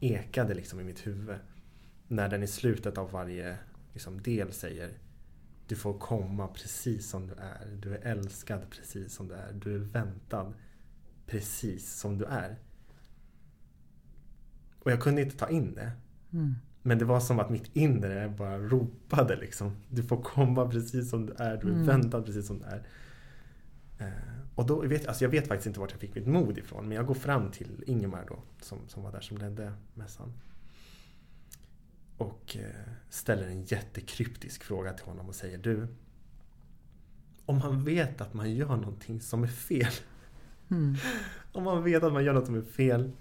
ekade 0.00 0.54
liksom 0.54 0.80
i 0.80 0.84
mitt 0.84 1.06
huvud. 1.06 1.36
När 2.08 2.28
den 2.28 2.42
i 2.42 2.46
slutet 2.46 2.98
av 2.98 3.10
varje 3.10 3.58
liksom, 3.92 4.22
del 4.22 4.52
säger 4.52 4.98
Du 5.66 5.76
får 5.76 5.98
komma 5.98 6.48
precis 6.48 7.08
som 7.10 7.26
du 7.26 7.34
är. 7.34 7.66
Du 7.82 7.94
är 7.94 8.06
älskad 8.06 8.70
precis 8.70 9.14
som 9.14 9.28
du 9.28 9.34
är. 9.34 9.52
Du 9.52 9.74
är 9.74 9.78
väntad 9.78 10.52
precis 11.26 11.94
som 11.94 12.18
du 12.18 12.24
är. 12.24 12.58
Och 14.84 14.92
jag 14.92 15.00
kunde 15.00 15.22
inte 15.22 15.36
ta 15.36 15.48
in 15.48 15.74
det. 15.74 15.90
Mm. 16.32 16.54
Men 16.82 16.98
det 16.98 17.04
var 17.04 17.20
som 17.20 17.38
att 17.40 17.50
mitt 17.50 17.70
inre 17.76 18.28
bara 18.38 18.58
ropade 18.58 19.36
liksom. 19.36 19.76
Du 19.88 20.02
får 20.02 20.22
komma 20.22 20.68
precis 20.68 21.10
som 21.10 21.26
du 21.26 21.32
är. 21.32 21.56
Du 21.56 21.68
är 21.68 21.72
Mm. 21.72 21.86
väntad 21.86 22.22
precis 22.22 22.46
som 22.46 22.58
du 22.58 22.64
är. 22.64 22.82
Eh, 23.98 24.12
och 24.54 24.66
då 24.66 24.80
vet 24.86 25.06
alltså 25.06 25.24
jag 25.24 25.30
vet 25.30 25.48
faktiskt 25.48 25.66
inte 25.66 25.80
vart 25.80 25.90
jag 25.90 26.00
fick 26.00 26.14
mitt 26.14 26.26
mod 26.26 26.58
ifrån. 26.58 26.88
Men 26.88 26.96
jag 26.96 27.06
går 27.06 27.14
fram 27.14 27.50
till 27.50 27.84
Ingemar 27.86 28.24
då. 28.28 28.38
Som, 28.60 28.78
som 28.88 29.02
var 29.02 29.12
där 29.12 29.20
som 29.20 29.38
ledde 29.38 29.72
mässan. 29.94 30.32
Och 32.16 32.56
eh, 32.60 32.92
ställer 33.10 33.46
en 33.48 33.64
jättekryptisk 33.64 34.64
fråga 34.64 34.92
till 34.92 35.06
honom 35.06 35.28
och 35.28 35.34
säger 35.34 35.58
du. 35.58 35.86
Om 37.46 37.58
man 37.58 37.84
vet 37.84 38.20
att 38.20 38.34
man 38.34 38.54
gör 38.54 38.76
någonting 38.76 39.20
som 39.20 39.42
är 39.42 39.48
fel. 39.48 39.92
Mm. 40.70 40.96
Om 41.52 41.64
man 41.64 41.82
vet 41.84 42.02
att 42.02 42.12
man 42.12 42.24
gör 42.24 42.32
något 42.32 42.46
som 42.46 42.54
är 42.54 42.62
fel. 42.62 43.12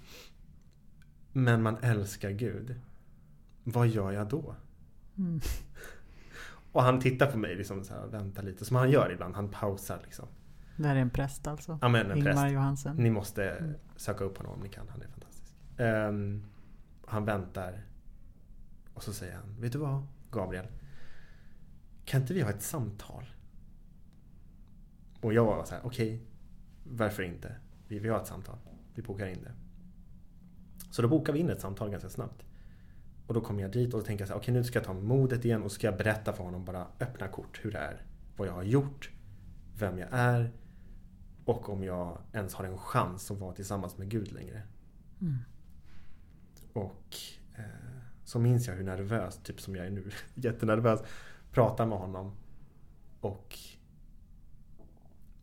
Men 1.33 1.61
man 1.61 1.77
älskar 1.81 2.29
Gud. 2.31 2.75
Vad 3.63 3.87
gör 3.87 4.11
jag 4.11 4.27
då? 4.29 4.55
Mm. 5.17 5.39
Och 6.71 6.83
han 6.83 6.99
tittar 6.99 7.31
på 7.31 7.37
mig 7.37 7.55
liksom 7.55 7.83
så 7.83 7.93
här 7.93 8.03
och 8.05 8.13
väntar 8.13 8.43
lite. 8.43 8.65
Som 8.65 8.75
han 8.75 8.91
gör 8.91 9.11
ibland. 9.11 9.35
Han 9.35 9.49
pausar 9.49 9.99
liksom. 10.03 10.27
Det 10.77 10.87
här 10.87 10.95
är 10.95 10.99
en 10.99 11.09
präst 11.09 11.47
alltså? 11.47 11.79
Ja 11.81 11.87
men 11.89 12.11
en 12.11 12.17
Ingmar 12.17 12.33
präst. 12.33 12.53
Johansen? 12.53 12.95
Ni 12.95 13.09
måste 13.09 13.49
Mm. 13.49 13.73
söka 13.95 14.23
upp 14.23 14.37
honom 14.37 14.53
om 14.53 14.59
ni 14.59 14.69
kan. 14.69 14.87
Han 14.89 15.01
är 15.01 15.07
fantastisk. 15.07 15.53
Ehm, 15.77 16.43
han 17.05 17.25
väntar. 17.25 17.85
Och 18.93 19.03
så 19.03 19.13
säger 19.13 19.35
han. 19.35 19.55
Vet 19.61 19.71
du 19.71 19.77
vad 19.77 20.07
Gabriel? 20.31 20.67
Kan 22.05 22.21
inte 22.21 22.33
vi 22.33 22.41
ha 22.41 22.49
ett 22.49 22.61
samtal? 22.63 23.25
Och 25.21 25.33
jag 25.33 25.45
var 25.45 25.63
så 25.65 25.75
här. 25.75 25.85
Okej. 25.85 26.21
varför 26.83 27.23
inte? 27.23 27.55
Vi, 27.87 27.99
vi 27.99 28.09
har 28.09 28.19
ett 28.19 28.27
samtal. 28.27 28.57
Vi 28.95 29.01
bokar 29.01 29.27
in 29.27 29.43
det. 29.43 29.51
Så 30.93 31.01
då 31.01 31.07
bokar 31.07 31.33
vi 31.33 31.39
in 31.39 31.49
ett 31.49 31.61
samtal 31.61 31.89
ganska 31.89 32.09
snabbt. 32.09 32.45
Och 33.27 33.33
då 33.33 33.41
kommer 33.41 33.61
jag 33.61 33.71
dit 33.71 33.93
och 33.93 33.99
då 33.99 34.05
tänker 34.05 34.21
jag 34.21 34.27
så 34.27 34.33
här, 34.33 34.41
okej 34.41 34.53
nu 34.53 34.63
ska 34.63 34.79
jag 34.79 34.85
ta 34.85 34.93
modet 34.93 35.45
igen 35.45 35.63
och 35.63 35.71
ska 35.71 35.87
jag 35.87 35.97
berätta 35.97 36.33
för 36.33 36.43
honom 36.43 36.65
bara 36.65 36.87
öppna 36.99 37.27
kort 37.27 37.59
hur 37.61 37.71
det 37.71 37.77
är. 37.77 38.05
Vad 38.37 38.47
jag 38.47 38.53
har 38.53 38.63
gjort. 38.63 39.11
Vem 39.77 39.97
jag 39.97 40.09
är. 40.11 40.51
Och 41.45 41.69
om 41.69 41.83
jag 41.83 42.17
ens 42.33 42.53
har 42.53 42.65
en 42.65 42.77
chans 42.77 43.31
att 43.31 43.39
vara 43.39 43.53
tillsammans 43.53 43.97
med 43.97 44.09
Gud 44.09 44.31
längre. 44.31 44.61
Mm. 45.21 45.37
Och 46.73 47.15
eh, 47.55 47.63
så 48.23 48.39
minns 48.39 48.67
jag 48.67 48.75
hur 48.75 48.83
nervös, 48.83 49.37
typ 49.43 49.61
som 49.61 49.75
jag 49.75 49.85
är 49.85 49.91
nu, 49.91 50.11
jättenervös, 50.33 50.99
pratar 51.51 51.85
med 51.85 51.97
honom. 51.97 52.31
Och 53.21 53.59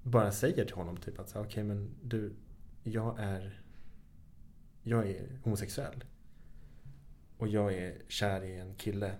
bara 0.03 0.33
säger 0.33 0.65
till 0.65 0.77
honom 0.77 0.97
typ 0.97 1.19
att 1.19 1.37
okej 1.37 1.65
men 1.65 1.91
du, 2.03 2.33
jag 2.83 3.21
är 3.21 3.60
jag 4.83 5.11
är 5.11 5.39
homosexuell. 5.43 6.05
Och 7.39 7.49
jag 7.49 7.75
är 7.75 8.03
kär 8.09 8.45
i 8.45 8.59
en 8.59 8.75
kille. 8.75 9.15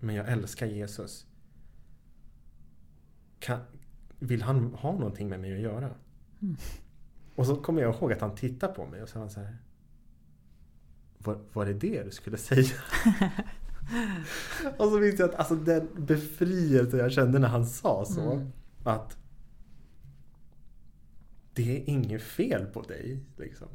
Men 0.00 0.14
jag 0.14 0.28
älskar 0.28 0.66
Jesus. 0.66 1.26
Kan, 3.38 3.60
vill 4.18 4.42
han 4.42 4.74
ha 4.74 4.92
någonting 4.92 5.28
med 5.28 5.40
mig 5.40 5.54
att 5.54 5.60
göra? 5.60 5.90
Mm. 6.42 6.56
Och 7.34 7.46
så 7.46 7.56
kommer 7.56 7.82
jag 7.82 7.94
ihåg 7.94 8.12
att 8.12 8.20
han 8.20 8.34
tittar 8.34 8.68
på 8.68 8.86
mig 8.86 9.02
och 9.02 9.08
så 9.08 9.18
han 9.18 9.30
så 9.30 9.40
här. 9.40 9.56
Var, 11.18 11.40
var 11.52 11.66
det 11.66 11.74
det 11.74 12.02
du 12.02 12.10
skulle 12.10 12.36
säga? 12.36 12.68
och 14.78 14.88
så 14.88 15.00
minns 15.00 15.18
jag 15.18 15.28
att 15.28 15.34
alltså, 15.34 15.54
den 15.54 16.06
befrielse 16.06 16.96
jag 16.96 17.12
kände 17.12 17.38
när 17.38 17.48
han 17.48 17.66
sa 17.66 18.04
så. 18.04 18.32
Mm. 18.32 18.52
Att 18.84 19.18
det 21.54 21.76
är 21.76 21.88
inget 21.88 22.22
fel 22.22 22.66
på 22.66 22.82
dig. 22.82 23.20
Liksom. 23.36 23.68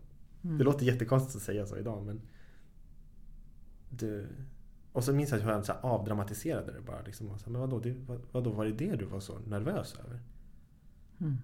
Mm. 0.43 0.57
Det 0.57 0.63
låter 0.63 0.85
jättekonstigt 0.85 1.35
att 1.35 1.41
säga 1.41 1.65
så 1.65 1.77
idag 1.77 2.05
men 2.05 2.21
du... 3.89 4.27
Och 4.91 5.03
så 5.03 5.13
minns 5.13 5.31
jag 5.31 5.39
hur 5.39 5.51
han 5.51 5.63
så 5.63 5.73
här 5.73 5.79
avdramatiserade 5.81 6.71
det 6.71 6.81
bara. 6.81 7.01
Liksom. 7.01 7.29
Och 7.29 7.39
så, 7.39 7.49
men 7.49 7.61
vadå, 7.61 7.79
det, 7.79 7.95
vad, 8.07 8.21
vadå, 8.31 8.51
var 8.51 8.65
det 8.65 8.71
det 8.71 8.95
du 8.95 9.05
var 9.05 9.19
så 9.19 9.39
nervös 9.39 9.95
över? 10.05 10.19
Mm. 11.21 11.37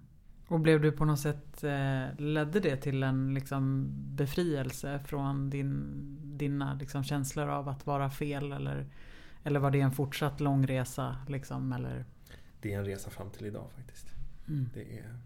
Och 0.48 0.60
blev 0.60 0.80
du 0.80 0.92
på 0.92 1.04
något 1.04 1.20
sätt, 1.20 1.64
eh, 1.64 2.18
ledde 2.18 2.60
det 2.60 2.76
till 2.76 3.02
en 3.02 3.34
liksom 3.34 3.88
befrielse 4.16 4.98
från 4.98 5.50
din, 5.50 5.94
dina 6.38 6.74
liksom 6.74 7.04
känslor 7.04 7.48
av 7.48 7.68
att 7.68 7.86
vara 7.86 8.10
fel? 8.10 8.52
Eller, 8.52 8.86
eller 9.44 9.60
var 9.60 9.70
det 9.70 9.80
en 9.80 9.92
fortsatt 9.92 10.40
lång 10.40 10.66
resa? 10.66 11.16
Liksom, 11.28 11.72
eller? 11.72 12.04
Det 12.60 12.72
är 12.72 12.78
en 12.78 12.84
resa 12.84 13.10
fram 13.10 13.30
till 13.30 13.46
idag 13.46 13.70
faktiskt. 13.76 14.06
Mm. 14.48 14.68
Det 14.74 14.98
är 14.98 15.16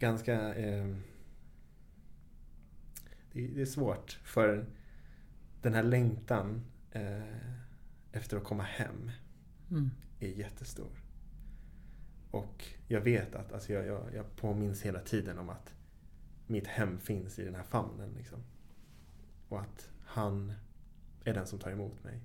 ganska... 0.00 0.54
Eh, 0.54 0.96
det, 3.32 3.46
det 3.46 3.60
är 3.60 3.66
svårt 3.66 4.20
för 4.24 4.66
den 5.62 5.74
här 5.74 5.82
längtan 5.82 6.64
eh, 6.92 7.22
efter 8.12 8.36
att 8.36 8.44
komma 8.44 8.62
hem 8.62 9.10
Mm. 9.70 9.90
är 10.20 10.28
jättestor. 10.28 11.02
Och 12.30 12.64
jag 12.88 13.00
vet 13.00 13.34
att 13.34 13.52
alltså 13.52 13.72
jag, 13.72 13.86
jag, 13.86 14.14
jag 14.14 14.36
påminns 14.36 14.82
hela 14.82 15.00
tiden 15.00 15.38
om 15.38 15.48
att 15.48 15.74
mitt 16.46 16.66
hem 16.66 16.98
finns 16.98 17.38
i 17.38 17.44
den 17.44 17.54
här 17.54 17.62
famnen. 17.62 18.12
Liksom. 18.16 18.38
Och 19.48 19.60
att 19.60 19.90
han 20.04 20.52
är 21.24 21.34
den 21.34 21.46
som 21.46 21.58
tar 21.58 21.70
emot 21.70 22.04
mig. 22.04 22.20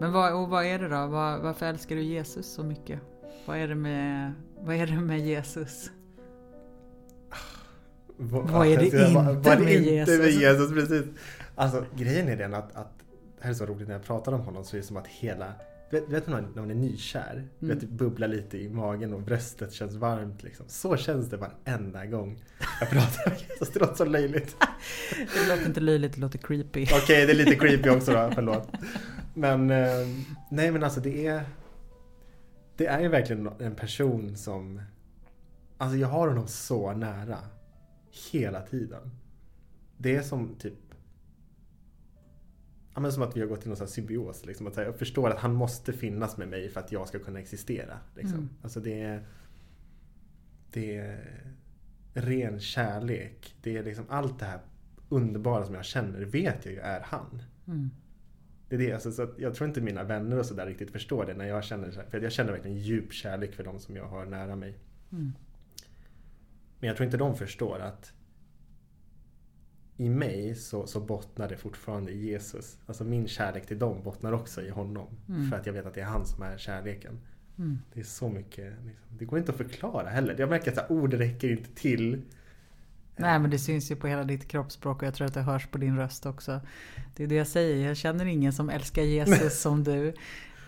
Men 0.00 0.12
vad, 0.12 0.34
och 0.34 0.48
vad 0.48 0.64
är 0.64 0.78
det 0.78 0.88
då? 0.88 1.06
Var, 1.06 1.38
varför 1.38 1.66
älskar 1.66 1.96
du 1.96 2.02
Jesus 2.02 2.46
så 2.46 2.62
mycket? 2.62 3.00
Vad 3.46 3.58
är 3.58 3.68
det 3.68 3.74
med, 3.74 4.32
vad 4.60 4.76
är 4.76 4.86
det 4.86 5.00
med 5.00 5.20
Jesus? 5.20 5.90
Vad 8.16 8.66
är 8.66 8.76
det 8.76 8.82
Alltså, 8.82 8.98
inte 8.98 9.12
vad 9.14 9.46
är 9.46 9.56
det 9.56 9.64
med 9.64 9.74
inte 9.74 9.90
Jesus? 9.90 10.18
med 10.18 10.30
Jesus? 10.30 10.72
Precis. 10.72 11.04
Alltså 11.54 11.84
grejen 11.96 12.28
är 12.28 12.36
den 12.36 12.54
att, 12.54 12.76
att 12.76 12.98
det 13.38 13.44
här 13.44 13.50
är 13.50 13.54
så 13.54 13.66
roligt 13.66 13.88
när 13.88 13.94
jag 13.94 14.04
pratar 14.04 14.32
om 14.32 14.40
honom 14.40 14.64
så 14.64 14.76
är 14.76 14.80
det 14.80 14.86
som 14.86 14.96
att 14.96 15.06
hela 15.06 15.52
Vet, 15.90 16.08
vet 16.08 16.24
du 16.24 16.30
när 16.30 16.42
man, 16.42 16.52
när 16.54 16.62
man 16.62 16.70
är 16.70 16.74
nykär? 16.74 17.32
Mm. 17.32 17.48
Vet, 17.58 17.80
det 17.80 17.86
bubblar 17.86 18.28
lite 18.28 18.58
i 18.58 18.68
magen 18.68 19.12
och 19.12 19.22
bröstet 19.22 19.72
känns 19.72 19.94
varmt. 19.94 20.42
Liksom. 20.42 20.66
Så 20.68 20.96
känns 20.96 21.30
det 21.30 21.36
varenda 21.36 22.06
gång 22.06 22.44
jag 22.80 22.90
pratar 22.90 23.26
om 23.26 23.36
Jesus. 23.48 23.70
Det 23.72 23.80
låter 23.80 23.94
så 23.94 24.04
löjligt. 24.04 24.56
Det 25.34 25.48
låter 25.48 25.66
inte 25.66 25.80
löjligt, 25.80 26.14
det 26.14 26.20
låter 26.20 26.38
creepy. 26.38 26.86
Okej, 27.02 27.26
det 27.26 27.32
är 27.32 27.34
lite 27.34 27.54
creepy 27.54 27.90
också 27.90 28.12
då. 28.12 28.30
Förlåt. 28.34 28.68
Men 29.38 29.70
eh, 29.70 30.08
nej 30.50 30.70
men 30.72 30.84
alltså 30.84 31.00
det 31.00 31.26
är 31.26 31.44
Det 32.76 32.86
är 32.86 33.00
ju 33.00 33.08
verkligen 33.08 33.48
en 33.58 33.74
person 33.74 34.36
som 34.36 34.82
Alltså 35.78 35.96
jag 35.96 36.08
har 36.08 36.28
honom 36.28 36.46
så 36.46 36.92
nära. 36.92 37.38
Hela 38.32 38.62
tiden. 38.62 39.10
Det 39.96 40.16
är 40.16 40.22
som 40.22 40.54
typ 40.54 40.74
Ja 42.94 43.00
men 43.00 43.12
som 43.12 43.22
att 43.22 43.36
vi 43.36 43.40
har 43.40 43.46
gått 43.46 43.66
i 43.66 43.68
någon 43.68 43.76
sån 43.76 43.86
här 43.86 43.92
symbios. 43.92 44.46
Liksom. 44.46 44.66
Att 44.66 44.76
jag 44.76 44.98
förstår 44.98 45.30
att 45.30 45.38
han 45.38 45.54
måste 45.54 45.92
finnas 45.92 46.36
med 46.36 46.48
mig 46.48 46.68
för 46.68 46.80
att 46.80 46.92
jag 46.92 47.08
ska 47.08 47.18
kunna 47.18 47.40
existera. 47.40 47.98
Liksom. 48.16 48.38
Mm. 48.38 48.48
Alltså 48.62 48.80
det 48.80 49.02
är 49.02 49.26
Det 50.72 50.96
är 50.96 51.54
ren 52.14 52.60
kärlek. 52.60 53.54
Det 53.62 53.76
är 53.76 53.84
liksom 53.84 54.04
allt 54.08 54.38
det 54.38 54.44
här 54.44 54.60
underbara 55.08 55.66
som 55.66 55.74
jag 55.74 55.84
känner 55.84 56.20
vet 56.20 56.64
jag 56.64 56.74
ju 56.74 56.80
är 56.80 57.00
han. 57.00 57.42
Mm. 57.66 57.90
Det 58.68 58.74
är 58.74 58.78
det, 58.78 58.92
alltså, 58.92 59.12
så 59.12 59.28
jag 59.38 59.54
tror 59.54 59.68
inte 59.68 59.80
mina 59.80 60.04
vänner 60.04 60.38
och 60.38 60.46
sådär 60.46 60.66
riktigt 60.66 60.90
förstår 60.90 61.26
det 61.26 61.34
när 61.34 61.44
jag 61.44 61.64
känner 61.64 61.90
För 62.10 62.20
jag 62.20 62.32
känner 62.32 62.52
verkligen 62.52 62.76
djup 62.76 63.12
kärlek 63.12 63.54
för 63.54 63.64
de 63.64 63.78
som 63.78 63.96
jag 63.96 64.08
har 64.08 64.26
nära 64.26 64.56
mig. 64.56 64.78
Mm. 65.12 65.32
Men 66.80 66.88
jag 66.88 66.96
tror 66.96 67.04
inte 67.04 67.16
de 67.16 67.36
förstår 67.36 67.78
att 67.78 68.12
i 69.96 70.08
mig 70.08 70.54
så, 70.54 70.86
så 70.86 71.00
bottnar 71.00 71.48
det 71.48 71.56
fortfarande 71.56 72.12
i 72.12 72.26
Jesus. 72.26 72.78
Alltså 72.86 73.04
min 73.04 73.28
kärlek 73.28 73.66
till 73.66 73.78
dem 73.78 74.02
bottnar 74.02 74.32
också 74.32 74.62
i 74.62 74.70
honom. 74.70 75.08
Mm. 75.28 75.50
För 75.50 75.56
att 75.56 75.66
jag 75.66 75.72
vet 75.72 75.86
att 75.86 75.94
det 75.94 76.00
är 76.00 76.04
han 76.04 76.26
som 76.26 76.42
är 76.42 76.58
kärleken. 76.58 77.20
Mm. 77.58 77.78
Det 77.92 78.00
är 78.00 78.04
så 78.04 78.28
mycket, 78.28 78.72
liksom, 78.86 79.18
det 79.18 79.24
går 79.24 79.38
inte 79.38 79.52
att 79.52 79.58
förklara 79.58 80.08
heller. 80.08 80.36
Jag 80.38 80.48
märker 80.48 80.72
att 80.72 80.90
ord 80.90 81.14
räcker 81.14 81.50
inte 81.50 81.74
till. 81.74 82.22
Nej 83.18 83.38
men 83.38 83.50
det 83.50 83.58
syns 83.58 83.90
ju 83.90 83.96
på 83.96 84.06
hela 84.06 84.24
ditt 84.24 84.48
kroppsspråk 84.48 85.02
och 85.02 85.06
jag 85.06 85.14
tror 85.14 85.26
att 85.26 85.34
det 85.34 85.42
hörs 85.42 85.66
på 85.66 85.78
din 85.78 85.96
röst 85.96 86.26
också. 86.26 86.60
Det 87.16 87.22
är 87.22 87.26
det 87.26 87.34
jag 87.34 87.46
säger, 87.46 87.88
jag 87.88 87.96
känner 87.96 88.24
ingen 88.26 88.52
som 88.52 88.70
älskar 88.70 89.02
Jesus 89.02 89.60
som 89.62 89.84
du. 89.84 90.08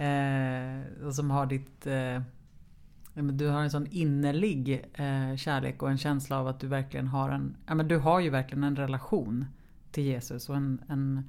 Eh, 0.05 1.07
och 1.07 1.15
som 1.15 1.31
har 1.31 1.47
ditt... 1.47 1.87
Eh, 1.87 2.21
du 3.15 3.49
har 3.49 3.61
en 3.61 3.71
sån 3.71 3.87
innerlig 3.91 4.89
eh, 4.95 5.37
kärlek 5.37 5.83
och 5.83 5.91
en 5.91 5.99
känsla 5.99 6.39
av 6.39 6.49
att 6.49 6.61
du 6.61 6.67
verkligen 6.67 7.07
har 7.07 7.31
en... 7.31 7.57
Ja 7.67 7.75
men 7.75 7.89
du 7.89 7.97
har 7.97 8.21
ju 8.21 8.31
verkligen 8.31 8.65
en 8.65 8.77
relation 8.77 9.47
till 9.91 10.05
Jesus 10.05 10.49
och 10.49 10.57
en, 10.57 10.83
en, 10.89 11.29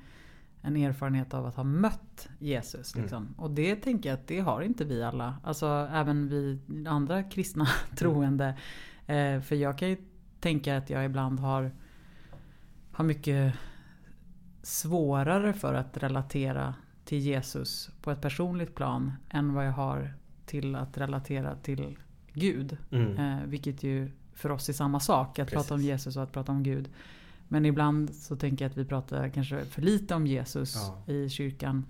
en 0.61 0.77
erfarenhet 0.77 1.33
av 1.33 1.45
att 1.45 1.55
ha 1.55 1.63
mött 1.63 2.29
Jesus. 2.39 2.93
Mm. 2.93 3.03
Liksom. 3.03 3.33
Och 3.37 3.51
det 3.51 3.75
tänker 3.75 4.09
jag 4.09 4.19
att 4.19 4.27
det 4.27 4.39
har 4.39 4.61
inte 4.61 4.85
vi 4.85 5.03
alla. 5.03 5.35
Alltså 5.43 5.89
även 5.91 6.29
vi 6.29 6.59
andra 6.87 7.23
kristna 7.23 7.67
troende. 7.95 8.57
Eh, 9.05 9.41
för 9.41 9.55
jag 9.55 9.77
kan 9.77 9.89
ju 9.89 9.97
tänka 10.41 10.77
att 10.77 10.89
jag 10.89 11.05
ibland 11.05 11.39
har, 11.39 11.71
har 12.91 13.05
mycket 13.05 13.53
svårare 14.63 15.53
för 15.53 15.73
att 15.73 15.97
relatera 15.97 16.75
till 17.05 17.19
Jesus 17.19 17.89
på 18.01 18.11
ett 18.11 18.21
personligt 18.21 18.75
plan 18.75 19.13
än 19.29 19.53
vad 19.53 19.67
jag 19.67 19.71
har 19.71 20.13
till 20.45 20.75
att 20.75 20.97
relatera 20.97 21.55
till 21.55 21.97
Gud. 22.33 22.77
Mm. 22.91 23.17
Eh, 23.17 23.45
vilket 23.45 23.83
ju 23.83 24.11
för 24.33 24.49
oss 24.49 24.69
är 24.69 24.73
samma 24.73 24.99
sak, 24.99 25.39
att 25.39 25.51
prata 25.51 25.73
om 25.73 25.79
Precis. 25.79 25.89
Jesus 25.89 26.17
och 26.17 26.23
att 26.23 26.31
prata 26.31 26.51
om 26.51 26.63
Gud. 26.63 26.89
Men 27.47 27.65
ibland 27.65 28.15
så 28.15 28.35
tänker 28.35 28.65
jag 28.65 28.69
att 28.69 28.77
vi 28.77 28.85
pratar 28.85 29.29
kanske 29.29 29.65
för 29.65 29.81
lite 29.81 30.15
om 30.15 30.27
Jesus 30.27 30.75
Ja. 30.75 31.13
i 31.13 31.29
kyrkan. 31.29 31.85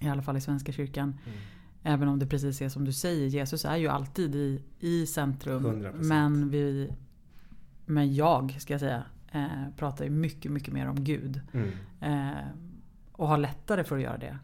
I 0.00 0.08
alla 0.08 0.22
fall 0.22 0.36
i 0.36 0.40
Svenska 0.40 0.72
kyrkan. 0.72 1.18
Mm. 1.26 1.38
Även 1.82 2.08
om 2.08 2.18
det 2.18 2.26
precis 2.26 2.62
är 2.62 2.68
som 2.68 2.84
du 2.84 2.92
säger, 2.92 3.26
Jesus 3.26 3.64
är 3.64 3.76
ju 3.76 3.88
alltid 3.88 4.34
i, 4.34 4.62
i 4.80 5.06
centrum. 5.06 5.66
100%. 5.66 5.92
Men 6.02 6.50
vi, 6.50 6.90
men 7.86 8.14
jag 8.14 8.56
ska 8.60 8.72
jag 8.74 8.80
säga, 8.80 9.04
eh, 9.32 9.46
pratar 9.76 10.04
ju 10.04 10.10
mycket, 10.10 10.52
mycket 10.52 10.74
mer 10.74 10.88
om 10.88 11.04
Gud. 11.04 11.40
Mm. 11.52 11.70
Eh, 12.00 12.44
och 13.12 13.28
har 13.28 13.38
lättare 13.38 13.84
för 13.84 13.96
att 13.96 14.02
göra 14.02 14.18
det. 14.18 14.38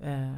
Eh, 0.00 0.34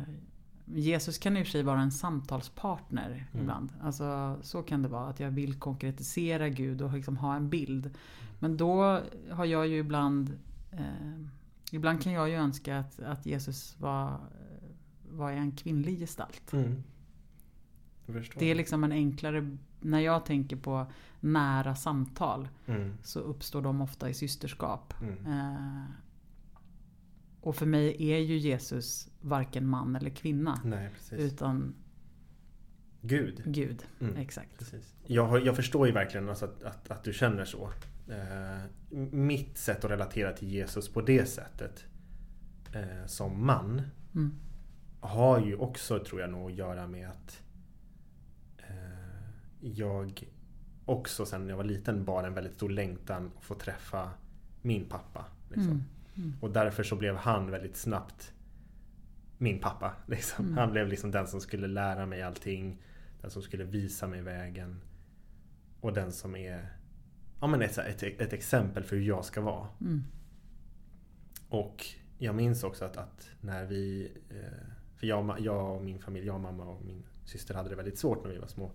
Jesus 0.75 1.19
kan 1.19 1.37
i 1.37 1.43
och 1.43 1.47
för 1.47 1.51
sig 1.51 1.63
vara 1.63 1.81
en 1.81 1.91
samtalspartner 1.91 3.11
Mm. 3.33 3.43
ibland. 3.43 3.73
Alltså, 3.83 4.39
så 4.43 4.63
kan 4.63 4.83
det 4.83 4.89
vara. 4.89 5.09
Att 5.09 5.21
jag 5.21 5.31
vill 5.31 5.55
konkretisera 5.59 6.49
Gud 6.49 6.83
och 6.83 6.93
liksom 6.93 7.17
ha 7.17 7.37
en 7.37 7.49
bild. 7.51 7.91
Men 8.39 8.57
då 8.57 9.01
har 9.31 9.45
jag 9.45 9.67
ju 9.69 9.79
ibland... 9.79 10.39
Eh, 10.73 11.21
ibland 11.73 12.03
kan 12.03 12.13
jag 12.13 12.29
ju 12.29 12.35
önska 12.35 12.79
att, 12.79 13.01
att 13.01 13.27
Jesus 13.27 13.77
var, 13.81 14.21
var 15.11 15.31
en 15.33 15.53
kvinnlig 15.53 15.99
gestalt. 15.99 16.53
Mm. 16.53 16.83
Det 18.39 18.51
är 18.51 18.55
liksom 18.55 18.85
en 18.85 18.93
enklare... 18.93 19.57
När 19.81 20.01
jag 20.01 20.25
tänker 20.27 20.57
på 20.57 20.87
nära 21.21 21.75
samtal 21.75 22.49
Mm. 22.67 22.93
så 23.03 23.21
uppstår 23.21 23.63
de 23.63 23.81
ofta 23.81 24.09
i 24.11 24.15
systerskap. 24.15 24.95
Mm. 25.03 25.27
Eh, 25.27 25.85
och 27.41 27.57
för 27.57 27.67
mig 27.67 28.11
är 28.13 28.19
ju 28.19 28.37
Jesus 28.39 29.09
varken 29.21 29.67
man 29.67 29.97
eller 29.97 30.11
kvinna. 30.11 30.61
Nej. 30.65 30.91
Utan 31.13 31.75
Gud. 33.01 33.43
Gud. 33.47 33.87
Mm. 34.01 34.17
Exakt. 34.17 34.59
Precis. 34.59 34.95
Jag, 35.07 35.47
jag 35.47 35.57
förstår 35.57 35.87
ju 35.87 35.93
verkligen 35.93 36.29
alltså 36.29 36.45
att, 36.45 36.63
att, 36.63 36.91
att 36.91 37.05
du 37.05 37.13
känner 37.13 37.45
så. 37.45 37.71
Eh, 38.09 38.63
mitt 39.13 39.59
sätt 39.59 39.85
att 39.85 39.91
relatera 39.91 40.33
till 40.33 40.49
Jesus 40.49 40.89
på 40.89 41.01
det 41.01 41.27
sättet 41.29 41.85
eh, 42.73 43.07
som 43.07 43.47
man 43.47 43.83
Mm. 44.15 44.35
har 45.01 45.41
ju 45.41 45.57
också, 45.57 46.05
tror 46.05 46.21
jag 46.21 46.31
nog, 46.31 46.51
att 46.51 46.57
göra 46.57 46.87
med 46.87 47.09
att 47.11 47.43
jag 49.61 50.29
också 50.85 51.27
sen 51.27 51.49
jag 51.49 51.57
var 51.57 51.65
liten 51.65 52.05
bar 52.05 52.25
en 52.25 52.35
väldigt 52.35 52.55
stor 52.55 52.71
längtan 52.71 53.31
att 53.39 53.45
få 53.45 53.55
träffa 53.55 54.11
min 54.63 54.85
pappa. 54.85 55.25
Liksom. 55.49 55.71
Mm. 55.71 55.83
Mm. 56.15 56.33
Och 56.41 56.51
därför 56.51 56.83
så 56.83 56.97
blev 56.97 57.17
han 57.17 57.51
väldigt 57.51 57.77
snabbt 57.77 58.33
min 59.39 59.61
pappa. 59.61 59.93
Liksom. 60.07 60.45
Mm. 60.45 60.59
Han 60.59 60.73
blev 60.73 60.89
liksom 60.89 61.11
den 61.11 61.27
som 61.27 61.41
skulle 61.41 61.67
lära 61.67 62.07
mig 62.07 62.23
allting. 62.23 62.83
Den 63.21 63.31
som 63.31 63.43
skulle 63.43 63.65
visa 63.65 64.07
mig 64.07 64.23
vägen. 64.23 64.81
Och 65.81 65.93
den 65.93 66.13
som 66.13 66.37
är 66.37 66.73
ja, 67.41 67.47
men 67.47 67.63
ett, 67.63 67.79
ett, 67.79 68.03
ett 68.03 68.33
exempel 68.33 68.83
för 68.83 68.97
hur 68.97 69.03
jag 69.03 69.25
ska 69.25 69.41
vara. 69.41 69.69
Mm. 69.81 70.05
Och 71.49 71.85
jag 72.19 72.35
minns 72.35 72.65
också 72.65 72.85
att, 72.85 72.97
att 72.97 73.31
när 73.41 73.65
vi... 73.65 74.13
eh, 74.31 74.69
För 74.97 75.07
jag, 75.07 75.41
jag 75.41 75.77
och 75.77 75.85
min 75.85 75.99
familj, 75.99 76.27
jag, 76.27 76.41
mamma 76.41 76.65
och 76.65 76.85
min 76.85 77.03
syster 77.25 77.55
hade 77.55 77.69
det 77.69 77.77
väldigt 77.77 77.99
svårt 77.99 78.25
när 78.25 78.31
vi 78.31 78.39
var 78.39 78.47
små. 78.47 78.71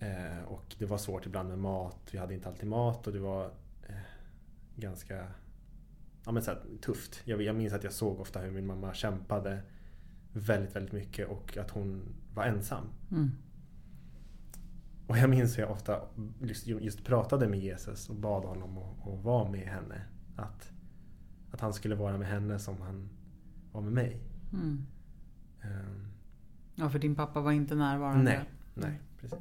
Eh, 0.00 0.42
Och 0.46 0.74
det 0.78 0.86
var 0.86 0.98
svårt 0.98 1.26
ibland 1.26 1.48
med 1.48 1.58
mat. 1.58 1.96
Vi 2.12 2.18
hade 2.18 2.34
inte 2.34 2.48
alltid 2.48 2.68
mat 2.68 3.06
och 3.06 3.12
det 3.12 3.18
var 3.20 3.44
eh, 3.88 3.94
ganska 4.76 5.26
ja, 6.24 6.32
men 6.32 6.42
så 6.42 6.50
här, 6.50 6.60
tufft. 6.82 7.20
Jag, 7.24 7.42
jag 7.42 7.56
minns 7.56 7.72
att 7.72 7.84
jag 7.84 7.92
såg 7.92 8.20
ofta 8.20 8.40
hur 8.40 8.50
min 8.50 8.66
mamma 8.66 8.94
kämpade 8.94 9.62
väldigt, 10.32 10.76
väldigt 10.76 10.92
mycket 10.92 11.28
och 11.28 11.56
att 11.56 11.70
hon 11.70 12.02
var 12.34 12.44
ensam. 12.44 12.84
Mm. 13.10 13.30
Och 15.06 15.18
jag 15.18 15.30
minns 15.30 15.58
hur 15.58 15.62
jag 15.62 15.70
ofta 15.72 16.00
just, 16.40 16.66
just 16.66 17.04
pratade 17.04 17.48
med 17.48 17.60
Jesus 17.60 18.08
och 18.08 18.16
bad 18.16 18.44
honom 18.44 18.78
att, 18.78 19.08
att 19.08 19.24
vara 19.24 19.50
med 19.50 19.66
henne. 19.68 20.02
Att, 20.36 20.72
att 21.50 21.60
han 21.60 21.72
skulle 21.72 21.94
vara 21.94 22.18
med 22.18 22.28
henne 22.28 22.58
som 22.58 22.80
han 22.80 23.08
var 23.72 23.80
med 23.80 23.92
mig. 23.92 24.20
Mm. 24.52 24.86
Ehm, 25.62 26.04
Ja, 26.74 26.90
för 26.90 26.98
din 26.98 27.14
pappa 27.14 27.40
var 27.40 27.52
inte 27.52 27.74
närvarande. 27.74 28.24
nej, 28.24 28.40
nej, 28.74 29.00
precis. 29.20 29.38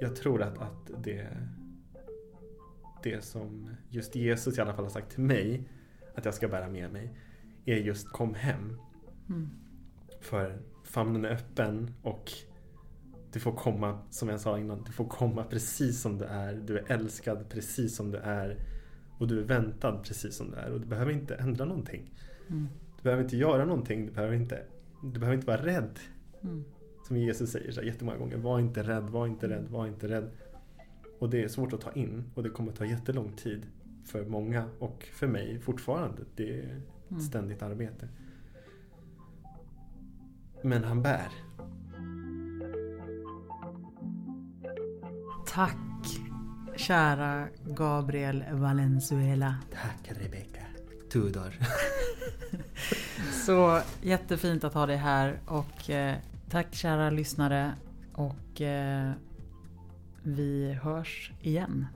Jag 0.00 0.16
tror 0.16 0.42
att, 0.42 0.58
att 0.58 1.04
det, 1.04 1.28
det 3.02 3.24
som 3.24 3.70
just 3.90 4.16
Jesus 4.16 4.58
i 4.58 4.60
alla 4.60 4.74
fall 4.74 4.84
har 4.84 4.90
sagt 4.90 5.10
till 5.10 5.22
mig 5.22 5.68
att 6.14 6.24
jag 6.24 6.34
ska 6.34 6.48
bära 6.48 6.68
med 6.68 6.92
mig 6.92 7.18
är 7.64 7.76
just 7.76 8.08
kom 8.08 8.34
hem. 8.34 8.80
Mm. 9.28 9.50
För 10.20 10.62
famnen 10.84 11.24
är 11.24 11.30
öppen 11.30 11.94
och 12.02 12.32
du 13.32 13.40
får 13.40 13.52
komma, 13.52 13.98
som 14.10 14.28
jag 14.28 14.40
sa 14.40 14.58
innan, 14.58 14.82
du 14.84 14.92
får 14.92 15.04
komma 15.04 15.44
precis 15.44 16.00
som 16.00 16.18
du 16.18 16.24
är. 16.24 16.54
Du 16.54 16.78
är 16.78 16.92
älskad 16.92 17.48
precis 17.48 17.96
som 17.96 18.10
du 18.10 18.18
är. 18.18 18.58
Och 19.18 19.28
du 19.28 19.40
är 19.40 19.44
väntad 19.44 19.98
precis 19.98 20.36
som 20.36 20.50
du 20.50 20.56
är. 20.56 20.72
Och 20.72 20.80
du 20.80 20.86
behöver 20.86 21.12
inte 21.12 21.34
ändra 21.34 21.64
någonting. 21.64 22.14
Mm. 22.48 22.68
Du 23.06 23.08
behöver 23.08 23.24
inte 23.24 23.36
göra 23.36 23.64
någonting. 23.64 24.06
Du 24.06 24.12
behöver 24.12 24.34
inte, 24.34 24.62
du 25.02 25.18
behöver 25.20 25.34
inte 25.34 25.46
vara 25.46 25.62
rädd. 25.66 25.98
Mm. 26.44 26.64
Som 27.06 27.16
Jesus 27.16 27.50
säger 27.52 27.72
så 27.72 27.80
här 27.80 27.86
jättemånga 27.86 28.18
gånger. 28.18 28.36
Var 28.36 28.58
inte 28.60 28.82
rädd, 28.82 29.02
var 29.02 29.26
inte 29.26 29.48
rädd, 29.48 29.64
var 29.70 29.86
inte 29.86 30.08
rädd. 30.08 30.30
Och 31.18 31.30
det 31.30 31.42
är 31.44 31.48
svårt 31.48 31.72
att 31.72 31.80
ta 31.80 31.92
in. 31.92 32.24
Och 32.34 32.42
det 32.42 32.50
kommer 32.50 32.72
ta 32.72 32.84
jättelång 32.84 33.32
tid. 33.32 33.66
För 34.04 34.24
många 34.24 34.64
och 34.78 35.08
för 35.12 35.26
mig 35.26 35.58
fortfarande. 35.60 36.22
Det 36.36 36.58
är 36.60 36.64
ett 36.64 37.10
Mm. 37.10 37.20
ständigt 37.22 37.62
arbete. 37.62 38.08
Men 40.62 40.84
han 40.84 41.02
bär. 41.02 41.28
Tack 45.46 45.76
kära 46.76 47.48
Gabriel 47.64 48.44
Valenzuela. 48.52 49.56
Tack 49.72 50.18
Rebecca 50.22 50.62
Tudor. 51.12 51.54
Så 53.46 53.80
jättefint 54.02 54.64
att 54.64 54.74
ha 54.74 54.86
dig 54.86 54.96
här 54.96 55.38
och 55.46 55.90
eh, 55.90 56.14
tack 56.50 56.74
kära 56.74 57.10
lyssnare 57.10 57.72
och 58.12 58.60
eh, 58.60 59.12
vi 60.22 60.78
hörs 60.82 61.32
igen. 61.42 61.86